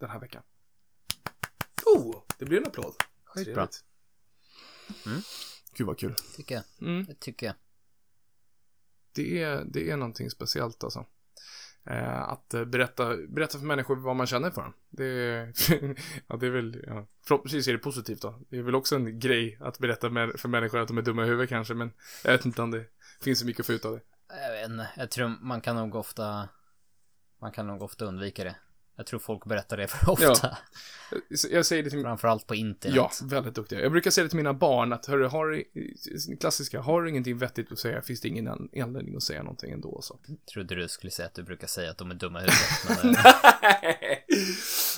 [0.00, 0.42] den här veckan.
[1.86, 2.94] Oh, det blir en applåd.
[3.24, 3.66] Sjukt bra.
[3.66, 3.84] Trevligt.
[5.06, 5.20] Mm.
[5.74, 6.14] Gud vad kul.
[6.36, 6.64] Tycker jag.
[6.88, 7.04] Mm.
[7.04, 7.54] Det tycker jag.
[9.12, 11.06] det är, det är någonting speciellt alltså.
[11.84, 14.72] Eh, att eh, berätta, berätta för människor vad man känner för dem.
[14.90, 15.52] Det är,
[16.26, 18.40] ja, det är väl, ja, förhoppningsvis är det positivt då.
[18.48, 21.24] Det är väl också en grej att berätta med, för människor att de är dumma
[21.24, 21.92] i huvudet kanske, men
[22.24, 22.84] jag vet inte om det
[23.22, 24.02] finns så mycket att få ut av det.
[24.28, 26.48] Jag vet inte, jag tror man kan nog ofta,
[27.40, 28.56] man kan nog ofta undvika det.
[29.00, 30.26] Jag tror folk berättar det för ofta.
[30.42, 30.56] Ja.
[31.50, 32.96] Jag säger det till Framförallt på internet.
[32.96, 33.80] Ja, väldigt duktiga.
[33.80, 35.64] Jag brukar säga det till mina barn att, hörru, har
[36.40, 40.02] klassiska, har du ingenting vettigt att säga finns det ingen anledning att säga någonting ändå
[40.02, 40.18] så.
[40.52, 43.02] Trodde du skulle säga att du brukar säga att de är dumma i huvudet.
[43.02, 43.14] men,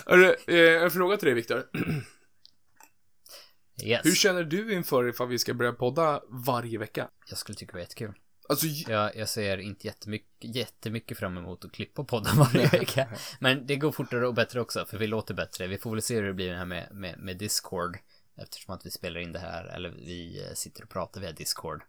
[0.06, 1.64] hörru, eh, en fråga till dig Viktor.
[3.84, 4.06] yes.
[4.06, 7.08] Hur känner du inför ifall vi ska börja podda varje vecka?
[7.28, 8.14] Jag skulle tycka det var jättekul.
[8.52, 13.08] Alltså, Jag, jag ser inte jättemycket, jättemycket fram emot att klippa podden varje vecka.
[13.40, 15.66] Men det går fortare och bättre också, för vi låter bättre.
[15.66, 17.98] Vi får väl se hur det blir här med, med, med Discord.
[18.36, 21.82] Eftersom att vi spelar in det här, eller vi eh, sitter och pratar via Discord.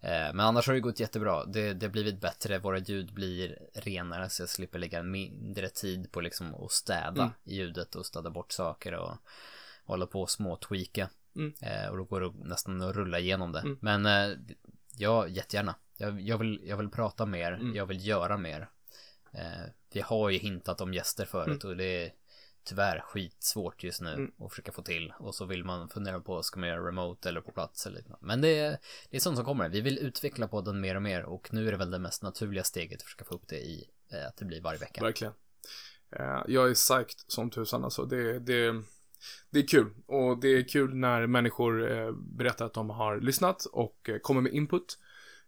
[0.00, 1.44] Eh, Men annars har det gått jättebra.
[1.44, 6.12] Det, det har blivit bättre, våra ljud blir renare så jag slipper lägga mindre tid
[6.12, 7.32] på liksom att städa Mm.
[7.44, 9.14] ljudet och städa bort saker och
[9.84, 11.08] hålla på och småtweaka.
[11.36, 11.54] Mm.
[11.60, 13.60] Eh, och då går det nästan att rulla igenom det.
[13.60, 13.78] Mm.
[13.80, 14.06] Men
[14.96, 15.74] ja, jättegärna.
[15.96, 17.74] Jag, jag, vill, jag vill prata mer, Mm.
[17.76, 18.68] jag vill göra mer.
[19.32, 22.12] Eh, vi har ju hintat om gäster förut och det är
[22.64, 24.32] tyvärr skitsvårt just nu Mm.
[24.40, 25.12] att försöka få till.
[25.18, 28.26] Och så vill man fundera på, ska man göra remote eller på plats eller liknande.
[28.26, 28.78] Men det är,
[29.10, 29.68] det är sånt som kommer.
[29.68, 32.64] Vi vill utveckla podden mer och mer och nu är det väl det mest naturliga
[32.64, 35.02] steget att försöka få upp det i eh, att det blir varje vecka.
[35.02, 35.32] Verkligen.
[36.10, 38.04] Eh, Jag är psyched som tusan alltså.
[38.04, 38.82] Det, det,
[39.50, 39.94] det är kul.
[40.06, 44.40] Och det är kul när människor eh, berättar att de har lyssnat och eh, kommer
[44.40, 44.98] med input.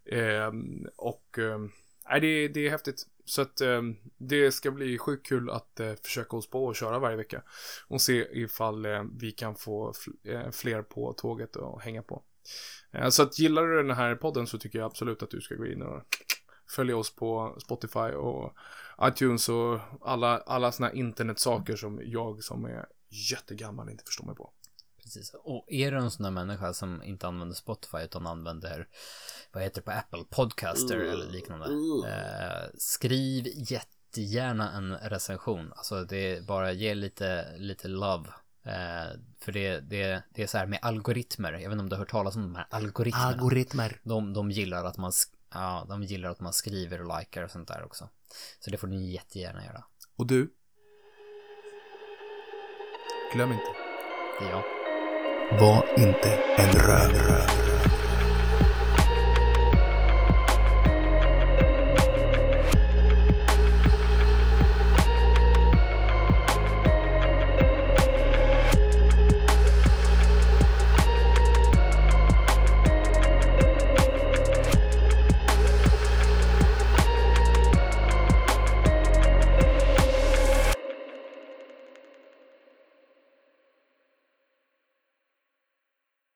[0.09, 0.52] Eh,
[0.96, 1.59] Och eh,
[2.11, 3.06] nej, det, det är häftigt.
[3.24, 3.82] Så att eh,
[4.18, 7.42] det ska bli sjukt kul att eh, försöka oss på och köra varje vecka.
[7.88, 12.22] Och se ifall eh, vi kan få fl- eh, fler på tåget och hänga på.
[12.92, 15.54] Eh, Så att gillar du den här podden så tycker jag absolut att du ska
[15.54, 16.02] gå in och
[16.76, 18.54] följa oss på Spotify och
[19.02, 22.86] iTunes och alla, alla såna här internetsaker som jag som är
[23.30, 24.52] jättegammal inte förstår mig på.
[25.09, 25.34] Precis.
[25.34, 28.88] Och är du en sån där människa som inte använder Spotify utan använder,
[29.52, 31.66] vad heter det på Apple, Podcaster eller liknande.
[32.09, 35.72] Eh, skriv jättegärna en recension.
[35.76, 38.28] Alltså det är bara ge lite, lite love.
[38.64, 41.52] Eh, för det, det, det är så här med algoritmer.
[41.52, 43.26] Jag vet inte om du har hört talas om de här algoritmerna.
[43.26, 44.00] Algoritmer.
[44.02, 45.12] de, de gillar att man,
[45.54, 48.09] ja, de gillar att man skriver och likar och sånt där också.
[48.61, 49.84] Så det får ni jättegärna göra.
[50.16, 50.54] Och du?
[53.32, 53.74] Glöm inte.
[54.40, 54.77] Det är jag.
[55.51, 57.67] Var inte en röv.